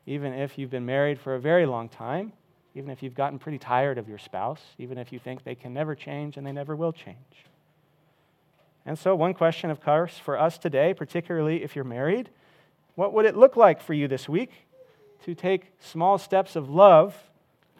even 0.06 0.32
if 0.32 0.58
you've 0.58 0.70
been 0.70 0.86
married 0.86 1.18
for 1.18 1.34
a 1.34 1.40
very 1.40 1.66
long 1.66 1.88
time, 1.88 2.32
even 2.74 2.90
if 2.90 3.02
you've 3.02 3.14
gotten 3.14 3.38
pretty 3.38 3.58
tired 3.58 3.98
of 3.98 4.08
your 4.08 4.18
spouse, 4.18 4.60
even 4.78 4.98
if 4.98 5.12
you 5.12 5.18
think 5.18 5.44
they 5.44 5.54
can 5.54 5.72
never 5.72 5.94
change 5.94 6.36
and 6.36 6.46
they 6.46 6.52
never 6.52 6.74
will 6.74 6.92
change. 6.92 7.16
And 8.84 8.98
so, 8.98 9.14
one 9.14 9.34
question, 9.34 9.70
of 9.70 9.80
course, 9.80 10.18
for 10.18 10.36
us 10.36 10.58
today, 10.58 10.92
particularly 10.92 11.62
if 11.62 11.76
you're 11.76 11.84
married, 11.84 12.30
what 12.94 13.12
would 13.12 13.24
it 13.24 13.36
look 13.36 13.56
like 13.56 13.80
for 13.80 13.94
you 13.94 14.08
this 14.08 14.28
week 14.28 14.50
to 15.24 15.34
take 15.34 15.72
small 15.78 16.18
steps 16.18 16.56
of 16.56 16.68
love, 16.68 17.16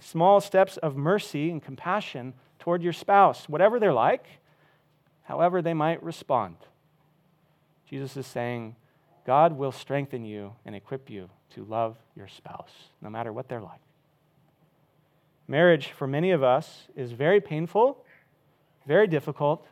small 0.01 0.41
steps 0.41 0.77
of 0.79 0.97
mercy 0.97 1.51
and 1.51 1.63
compassion 1.63 2.35
toward 2.59 2.83
your 2.83 2.93
spouse, 2.93 3.49
whatever 3.49 3.79
they're 3.79 3.93
like, 3.93 4.25
however 5.25 5.61
they 5.61 5.75
might 5.75 6.03
respond? 6.03 6.57
Jesus 7.89 8.17
is 8.17 8.27
saying, 8.27 8.77
God 9.27 9.57
will 9.57 9.73
strengthen 9.73 10.25
you 10.25 10.55
and 10.65 10.75
equip 10.75 11.11
you 11.11 11.29
to 11.55 11.65
love 11.65 11.97
your 12.17 12.29
spouse, 12.29 12.73
no 13.01 13.11
matter 13.11 13.33
what 13.33 13.49
they're 13.49 13.61
like. 13.61 13.81
Marriage, 15.47 15.89
for 15.89 16.07
many 16.07 16.31
of 16.31 16.43
us, 16.43 16.89
is 16.97 17.13
very 17.13 17.41
painful, 17.41 18.03
very 18.87 19.07
difficult, 19.07 19.67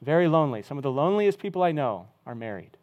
very 0.00 0.26
lonely. 0.26 0.62
Some 0.62 0.76
of 0.76 0.82
the 0.82 0.90
loneliest 0.90 1.38
people 1.38 1.62
I 1.62 1.70
know 1.72 2.08
are 2.26 2.34
married. 2.34 2.76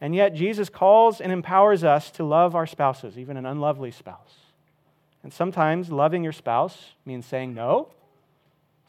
And 0.00 0.14
yet, 0.14 0.34
Jesus 0.34 0.68
calls 0.68 1.20
and 1.20 1.32
empowers 1.32 1.82
us 1.82 2.10
to 2.12 2.24
love 2.24 2.54
our 2.54 2.66
spouses, 2.66 3.18
even 3.18 3.36
an 3.36 3.46
unlovely 3.46 3.90
spouse. 3.90 4.34
And 5.22 5.32
sometimes 5.32 5.90
loving 5.90 6.22
your 6.22 6.32
spouse 6.32 6.92
means 7.04 7.26
saying 7.26 7.54
no. 7.54 7.88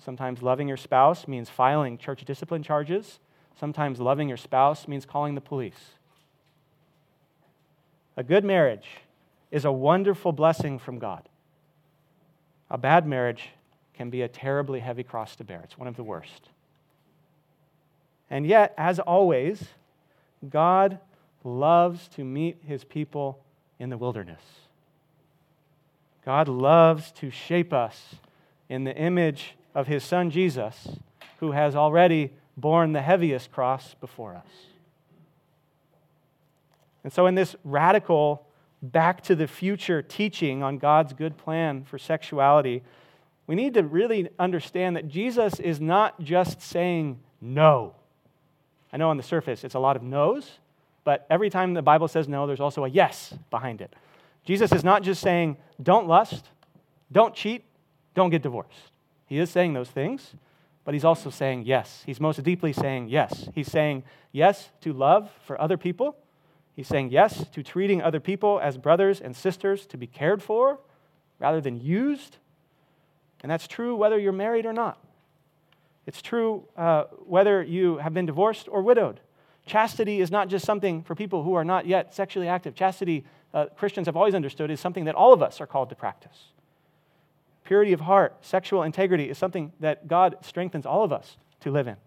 Sometimes 0.03 0.41
loving 0.41 0.67
your 0.67 0.77
spouse 0.77 1.27
means 1.27 1.49
filing 1.49 1.97
church 1.97 2.25
discipline 2.25 2.61
charges. 2.61 3.19
Sometimes 3.59 3.99
loving 3.99 4.27
your 4.27 4.37
spouse 4.37 4.87
means 4.87 5.05
calling 5.05 5.33
the 5.33 5.41
police. 5.41 5.93
A 8.15 8.23
good 8.23 8.43
marriage 8.43 8.87
is 9.49 9.65
a 9.65 9.71
wonderful 9.71 10.31
blessing 10.31 10.77
from 10.77 10.99
God. 10.99 11.27
A 12.69 12.77
bad 12.77 13.07
marriage 13.07 13.49
can 13.93 14.09
be 14.09 14.21
a 14.21 14.27
terribly 14.27 14.79
heavy 14.79 15.03
cross 15.03 15.35
to 15.37 15.43
bear. 15.43 15.61
It's 15.63 15.77
one 15.77 15.87
of 15.87 15.95
the 15.95 16.03
worst. 16.03 16.49
And 18.29 18.45
yet, 18.45 18.73
as 18.77 18.99
always, 18.99 19.63
God 20.47 20.99
loves 21.43 22.07
to 22.09 22.23
meet 22.23 22.57
his 22.65 22.83
people 22.83 23.43
in 23.79 23.89
the 23.89 23.97
wilderness. 23.97 24.41
God 26.25 26.47
loves 26.47 27.11
to 27.13 27.29
shape 27.29 27.71
us 27.71 28.15
in 28.69 28.83
the 28.83 28.95
image 28.95 29.55
of 29.73 29.87
his 29.87 30.03
son 30.03 30.29
Jesus, 30.29 30.87
who 31.39 31.51
has 31.51 31.75
already 31.75 32.33
borne 32.57 32.91
the 32.91 33.01
heaviest 33.01 33.51
cross 33.51 33.95
before 34.01 34.35
us. 34.35 34.47
And 37.03 37.13
so, 37.13 37.27
in 37.27 37.35
this 37.35 37.55
radical, 37.63 38.45
back 38.81 39.21
to 39.21 39.35
the 39.35 39.47
future 39.47 40.01
teaching 40.01 40.63
on 40.63 40.77
God's 40.77 41.13
good 41.13 41.37
plan 41.37 41.85
for 41.85 41.97
sexuality, 41.97 42.83
we 43.45 43.55
need 43.55 43.73
to 43.75 43.83
really 43.83 44.29
understand 44.37 44.97
that 44.97 45.07
Jesus 45.07 45.59
is 45.59 45.79
not 45.79 46.19
just 46.21 46.61
saying 46.61 47.19
no. 47.39 47.95
I 48.91 48.97
know 48.97 49.09
on 49.09 49.17
the 49.17 49.23
surface 49.23 49.63
it's 49.63 49.75
a 49.75 49.79
lot 49.79 49.95
of 49.95 50.03
no's, 50.03 50.59
but 51.03 51.25
every 51.29 51.49
time 51.49 51.73
the 51.73 51.81
Bible 51.81 52.07
says 52.07 52.27
no, 52.27 52.47
there's 52.47 52.59
also 52.59 52.83
a 52.83 52.89
yes 52.89 53.33
behind 53.49 53.81
it. 53.81 53.93
Jesus 54.45 54.71
is 54.71 54.83
not 54.83 55.03
just 55.03 55.21
saying, 55.21 55.57
don't 55.81 56.07
lust, 56.07 56.45
don't 57.11 57.33
cheat, 57.33 57.63
don't 58.13 58.29
get 58.29 58.41
divorced. 58.41 58.91
He 59.25 59.39
is 59.39 59.49
saying 59.49 59.73
those 59.73 59.89
things, 59.89 60.33
but 60.85 60.93
he's 60.93 61.03
also 61.03 61.29
saying 61.29 61.63
yes. 61.65 62.03
He's 62.05 62.19
most 62.19 62.41
deeply 62.43 62.71
saying 62.71 63.09
yes. 63.09 63.49
He's 63.53 63.69
saying 63.69 64.03
yes 64.31 64.69
to 64.81 64.93
love 64.93 65.29
for 65.45 65.59
other 65.59 65.77
people 65.77 66.15
He's 66.77 66.87
saying 66.87 67.09
yes 67.09 67.43
to 67.53 67.63
treating 67.63 68.03
other 68.03 68.19
people 68.19 68.59
as 68.61 68.77
brothers 68.77 69.19
and 69.19 69.35
sisters 69.35 69.87
to 69.87 69.97
be 69.97 70.05
cared 70.05 70.43
for 70.43 70.79
rather 71.39 71.59
than 71.59 71.81
used. 71.81 72.37
And 73.41 73.51
that's 73.51 73.67
true 73.67 73.95
whether 73.95 74.19
you're 74.19 74.31
married 74.31 74.67
or 74.67 74.73
not. 74.73 75.03
It's 76.07 76.21
true 76.21 76.63
uh, 76.77 77.03
whether 77.25 77.61
you 77.61 77.97
have 77.97 78.13
been 78.13 78.25
divorced 78.25 78.67
or 78.71 78.81
widowed. 78.81 79.19
Chastity 79.65 80.21
is 80.21 80.31
not 80.31 80.47
just 80.47 80.65
something 80.65 81.03
for 81.03 81.13
people 81.13 81.43
who 81.43 81.53
are 81.53 81.65
not 81.65 81.85
yet 81.85 82.15
sexually 82.15 82.47
active. 82.47 82.73
Chastity, 82.73 83.25
uh, 83.53 83.65
Christians 83.75 84.07
have 84.07 84.15
always 84.15 84.33
understood, 84.33 84.71
is 84.71 84.79
something 84.79 85.03
that 85.05 85.15
all 85.15 85.33
of 85.33 85.43
us 85.43 85.59
are 85.59 85.67
called 85.67 85.89
to 85.89 85.95
practice. 85.95 86.45
Purity 87.65 87.91
of 87.91 87.99
heart, 87.99 88.37
sexual 88.39 88.83
integrity 88.83 89.29
is 89.29 89.37
something 89.37 89.73
that 89.81 90.07
God 90.07 90.37
strengthens 90.41 90.85
all 90.85 91.03
of 91.03 91.11
us 91.11 91.35
to 91.59 91.71
live 91.71 91.87
in, 91.87 91.97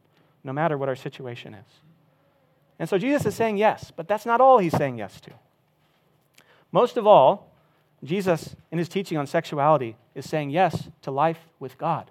no 0.43 0.55
matter 0.55 0.79
what 0.79 0.89
our 0.89 0.97
situation 0.97 1.53
is. 1.53 1.67
And 2.79 2.89
so 2.89 2.97
Jesus 2.97 3.27
is 3.27 3.35
saying 3.35 3.59
yes, 3.59 3.93
but 3.95 4.09
that's 4.09 4.25
not 4.25 4.41
all 4.41 4.59
he's 4.59 4.75
saying 4.75 4.97
yes 4.97 5.21
to. 5.21 5.33
Most 6.73 6.97
of 6.97 7.07
all, 7.07 7.53
Jesus, 8.03 8.57
in 8.71 8.79
his 8.79 8.89
teaching 8.89 9.19
on 9.19 9.27
sexuality, 9.27 9.97
is 10.15 10.27
saying 10.27 10.49
yes 10.49 10.89
to 11.03 11.11
life 11.11 11.41
with 11.59 11.77
God. 11.77 12.11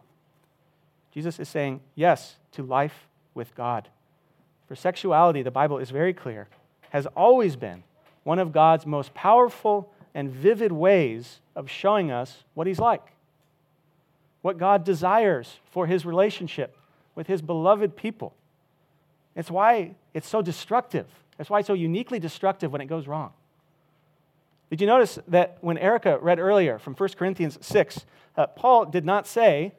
Jesus 1.14 1.40
is 1.40 1.50
saying 1.50 1.82
yes 1.96 2.36
to 2.54 2.64
life 2.64 3.08
with 3.34 3.56
God. 3.56 3.88
For 4.68 4.76
sexuality, 4.76 5.42
the 5.42 5.52
Bible 5.52 5.80
is 5.80 5.90
very 5.90 6.14
clear, 6.14 6.48
has 6.92 7.06
always 7.08 7.56
been 7.56 7.84
one 8.24 8.40
of 8.40 8.52
God's 8.52 8.86
most 8.86 9.14
powerful 9.14 9.92
and 10.14 10.30
vivid 10.30 10.72
ways 10.72 11.40
of 11.56 11.70
showing 11.70 12.12
us 12.12 12.44
what 12.54 12.68
he's 12.68 12.80
like, 12.80 13.06
what 14.42 14.58
God 14.58 14.84
desires 14.84 15.58
for 15.72 15.88
his 15.88 16.06
relationship 16.06 16.76
with 17.16 17.28
his 17.28 17.42
beloved 17.42 17.96
people. 17.96 18.34
It's 19.36 19.50
why 19.50 19.96
it's 20.14 20.28
so 20.28 20.42
destructive. 20.42 21.08
That's 21.38 21.50
why 21.50 21.60
it's 21.60 21.68
so 21.68 21.74
uniquely 21.74 22.20
destructive 22.20 22.72
when 22.72 22.82
it 22.82 22.86
goes 22.86 23.08
wrong. 23.08 23.32
Did 24.70 24.82
you 24.82 24.88
notice 24.88 25.18
that 25.28 25.58
when 25.62 25.78
Erica 25.78 26.20
read 26.20 26.40
earlier 26.40 26.78
from 26.78 26.94
1 26.94 27.10
Corinthians 27.18 27.58
6, 27.62 28.06
uh, 28.38 28.48
Paul 28.48 28.86
did 28.86 29.06
not 29.06 29.26
say, 29.26 29.74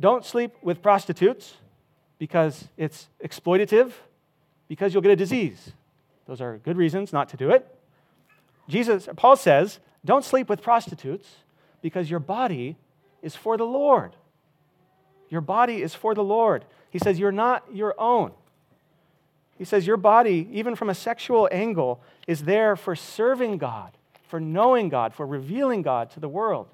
don't 0.00 0.24
sleep 0.24 0.54
with 0.62 0.82
prostitutes 0.82 1.54
because 2.18 2.68
it's 2.76 3.08
exploitative, 3.22 3.92
because 4.66 4.92
you'll 4.92 5.02
get 5.02 5.12
a 5.12 5.16
disease. 5.16 5.72
Those 6.26 6.40
are 6.40 6.58
good 6.58 6.76
reasons 6.76 7.12
not 7.12 7.28
to 7.28 7.36
do 7.36 7.50
it. 7.50 7.66
Jesus, 8.68 9.08
Paul 9.16 9.36
says, 9.36 9.78
don't 10.04 10.24
sleep 10.24 10.48
with 10.48 10.62
prostitutes 10.62 11.28
because 11.82 12.10
your 12.10 12.20
body 12.20 12.76
is 13.22 13.36
for 13.36 13.56
the 13.56 13.64
Lord. 13.64 14.16
Your 15.28 15.40
body 15.40 15.82
is 15.82 15.94
for 15.94 16.14
the 16.14 16.24
Lord. 16.24 16.64
He 16.90 16.98
says, 16.98 17.18
You're 17.18 17.32
not 17.32 17.64
your 17.72 17.94
own. 17.98 18.32
He 19.58 19.64
says, 19.64 19.86
Your 19.86 19.96
body, 19.96 20.48
even 20.52 20.74
from 20.74 20.90
a 20.90 20.94
sexual 20.94 21.48
angle, 21.52 22.00
is 22.26 22.42
there 22.42 22.76
for 22.76 22.96
serving 22.96 23.58
God, 23.58 23.92
for 24.28 24.40
knowing 24.40 24.88
God, 24.88 25.14
for 25.14 25.26
revealing 25.26 25.82
God 25.82 26.10
to 26.12 26.20
the 26.20 26.28
world. 26.28 26.68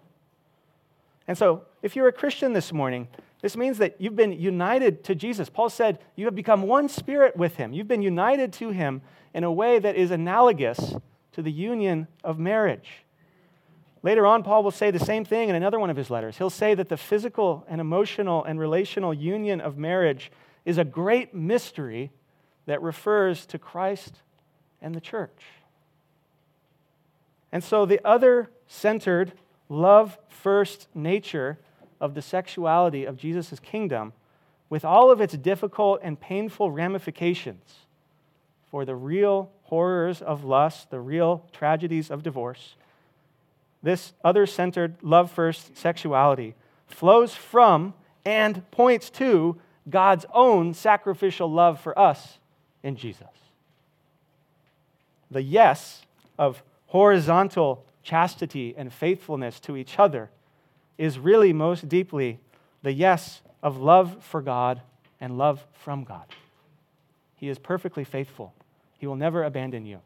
And 1.29 1.37
so, 1.37 1.63
if 1.83 1.97
you're 1.97 2.09
a 2.09 2.13
Christian 2.13 2.53
this 2.53 2.73
morning, 2.73 3.09
this 3.43 3.57
means 3.57 3.79
that 3.79 3.97
you've 4.01 4.17
been 4.17 4.33
united 4.33 5.05
to 5.05 5.15
Jesus. 5.15 5.49
Paul 5.49 5.69
said, 5.69 5.99
You 6.15 6.25
have 6.25 6.35
become 6.35 6.63
one 6.63 6.89
spirit 6.89 7.37
with 7.37 7.57
him. 7.57 7.73
You've 7.73 7.89
been 7.89 8.03
united 8.03 8.53
to 8.55 8.71
him 8.71 9.03
in 9.35 9.45
a 9.45 9.53
way 9.53 9.79
that 9.79 9.97
is 9.97 10.11
analogous 10.11 10.95
to 11.33 11.43
the 11.43 11.53
union 11.53 12.09
of 12.25 12.39
marriage. 12.39 13.05
Later 14.03 14.27
on, 14.27 14.43
Paul 14.43 14.63
will 14.63 14.71
say 14.71 14.91
the 14.91 14.99
same 14.99 15.25
thing 15.25 15.49
in 15.49 15.57
another 15.57 15.81
one 15.81 15.91
of 15.91 15.97
his 15.97 16.11
letters. 16.11 16.39
He'll 16.39 16.49
say 16.49 16.75
that 16.75 16.89
the 16.89 16.97
physical 16.97 17.67
and 17.69 17.81
emotional 17.81 18.45
and 18.45 18.59
relational 18.59 19.13
union 19.13 19.61
of 19.61 19.77
marriage 19.77 20.31
is 20.65 20.79
a 20.79 20.85
great 20.85 21.35
mystery 21.35 22.13
that 22.67 22.81
refers 22.83 23.47
to 23.47 23.59
Christ 23.59 24.15
and 24.81 24.95
the 24.95 25.01
church. 25.01 25.43
And 27.51 27.63
so, 27.65 27.87
the 27.87 28.01
other 28.05 28.51
centered, 28.67 29.33
love 29.69 30.19
first 30.29 30.89
nature 30.95 31.59
of 32.01 32.15
the 32.15 32.23
sexuality 32.23 33.05
of 33.05 33.17
Jesus' 33.17 33.59
kingdom, 33.61 34.13
with 34.69 34.85
all 34.85 35.11
of 35.11 35.21
its 35.21 35.37
difficult 35.37 36.01
and 36.03 36.21
painful 36.21 36.71
ramifications 36.71 37.87
for 38.71 38.85
the 38.85 38.95
real 38.95 39.51
horrors 39.65 40.21
of 40.21 40.45
lust, 40.45 40.91
the 40.91 41.01
real 41.01 41.45
tragedies 41.53 42.11
of 42.11 42.23
divorce, 42.23 42.75
this 43.83 44.13
other 44.25 44.47
centered, 44.47 44.97
love 45.03 45.31
first 45.31 45.77
sexuality 45.77 46.55
flows 46.87 47.35
from 47.35 47.95
and 48.25 48.69
points 48.71 49.11
to 49.11 49.57
God's 49.89 50.27
own 50.35 50.75
sacrificial 50.75 51.51
love 51.51 51.81
for 51.81 51.97
us 51.99 52.39
in 52.83 52.97
Jesus. 52.97 53.29
The 55.31 55.43
yes 55.43 56.03
of 56.39 56.63
horizontal 56.87 57.85
chastity 58.07 58.73
and 58.77 58.93
faithfulness 58.93 59.59
to 59.59 59.77
each 59.77 59.99
other 59.99 60.31
is 60.97 61.19
really 61.19 61.53
most 61.53 61.89
deeply 61.89 62.39
the 62.83 62.93
yes 62.93 63.43
of 63.65 63.77
love 63.79 64.23
for 64.23 64.41
God 64.41 64.81
and 65.21 65.37
love 65.37 65.67
from 65.73 66.05
God. 66.05 66.27
He 67.35 67.49
is 67.49 67.59
perfectly 67.59 68.05
faithful. 68.05 68.55
He 68.97 69.09
will 69.09 69.17
never 69.17 69.43
abandon 69.43 69.85
you, 69.85 69.99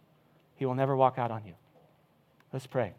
He 0.57 0.65
will 0.65 0.75
never 0.75 0.97
walk 0.97 1.19
out 1.19 1.31
on 1.31 1.45
you. 1.45 1.53
Let's 2.55 2.67
pray. 2.67 2.95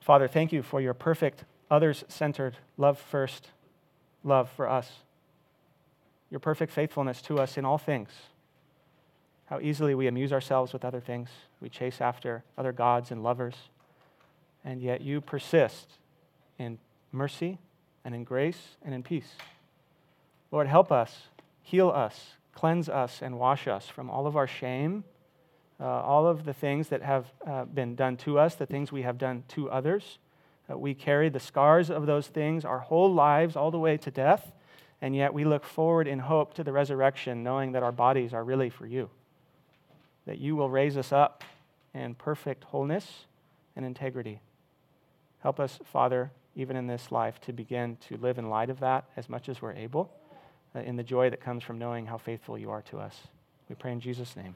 Father, 0.00 0.26
thank 0.26 0.52
you 0.52 0.62
for 0.62 0.80
your 0.80 0.94
perfect, 0.94 1.44
others 1.70 2.04
centered, 2.08 2.56
love 2.76 2.98
first 2.98 3.50
love 4.24 4.50
for 4.50 4.68
us. 4.68 4.90
Your 6.30 6.40
perfect 6.40 6.72
faithfulness 6.72 7.22
to 7.22 7.38
us 7.38 7.56
in 7.56 7.64
all 7.64 7.78
things. 7.78 8.10
How 9.48 9.60
easily 9.60 9.94
we 9.94 10.06
amuse 10.06 10.32
ourselves 10.32 10.72
with 10.72 10.84
other 10.84 11.00
things. 11.00 11.28
We 11.60 11.68
chase 11.68 12.00
after 12.00 12.44
other 12.56 12.72
gods 12.72 13.10
and 13.10 13.22
lovers. 13.22 13.54
And 14.64 14.80
yet 14.80 15.00
you 15.00 15.20
persist 15.20 15.98
in 16.58 16.78
mercy 17.12 17.58
and 18.04 18.14
in 18.14 18.24
grace 18.24 18.76
and 18.84 18.94
in 18.94 19.02
peace. 19.02 19.36
Lord, 20.50 20.66
help 20.66 20.92
us, 20.92 21.28
heal 21.62 21.88
us, 21.88 22.32
cleanse 22.54 22.88
us, 22.88 23.22
and 23.22 23.38
wash 23.38 23.66
us 23.66 23.88
from 23.88 24.10
all 24.10 24.26
of 24.26 24.36
our 24.36 24.46
shame 24.46 25.04
uh, 25.80 25.84
all 25.84 26.26
of 26.26 26.44
the 26.44 26.52
things 26.52 26.88
that 26.88 27.02
have 27.02 27.26
uh, 27.46 27.64
been 27.64 27.94
done 27.94 28.16
to 28.16 28.38
us, 28.38 28.54
the 28.54 28.66
things 28.66 28.90
we 28.90 29.02
have 29.02 29.18
done 29.18 29.44
to 29.48 29.70
others. 29.70 30.18
Uh, 30.70 30.76
we 30.76 30.94
carry 30.94 31.28
the 31.28 31.40
scars 31.40 31.90
of 31.90 32.06
those 32.06 32.26
things 32.26 32.64
our 32.64 32.80
whole 32.80 33.12
lives, 33.12 33.56
all 33.56 33.70
the 33.70 33.78
way 33.78 33.96
to 33.96 34.10
death, 34.10 34.52
and 35.00 35.14
yet 35.14 35.32
we 35.32 35.44
look 35.44 35.64
forward 35.64 36.08
in 36.08 36.18
hope 36.18 36.54
to 36.54 36.64
the 36.64 36.72
resurrection, 36.72 37.44
knowing 37.44 37.72
that 37.72 37.82
our 37.82 37.92
bodies 37.92 38.34
are 38.34 38.42
really 38.42 38.70
for 38.70 38.86
you. 38.86 39.08
That 40.28 40.38
you 40.38 40.56
will 40.56 40.68
raise 40.68 40.98
us 40.98 41.10
up 41.10 41.42
in 41.94 42.14
perfect 42.14 42.64
wholeness 42.64 43.24
and 43.74 43.86
integrity. 43.86 44.40
Help 45.40 45.58
us, 45.58 45.78
Father, 45.90 46.30
even 46.54 46.76
in 46.76 46.86
this 46.86 47.10
life, 47.10 47.40
to 47.46 47.52
begin 47.54 47.96
to 48.08 48.18
live 48.18 48.36
in 48.36 48.50
light 48.50 48.68
of 48.68 48.78
that 48.80 49.06
as 49.16 49.30
much 49.30 49.48
as 49.48 49.62
we're 49.62 49.72
able, 49.72 50.10
uh, 50.76 50.80
in 50.80 50.96
the 50.96 51.02
joy 51.02 51.30
that 51.30 51.40
comes 51.40 51.64
from 51.64 51.78
knowing 51.78 52.04
how 52.04 52.18
faithful 52.18 52.58
you 52.58 52.70
are 52.70 52.82
to 52.82 52.98
us. 52.98 53.16
We 53.70 53.74
pray 53.74 53.92
in 53.92 54.00
Jesus' 54.00 54.36
name. 54.36 54.54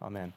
Amen. 0.00 0.32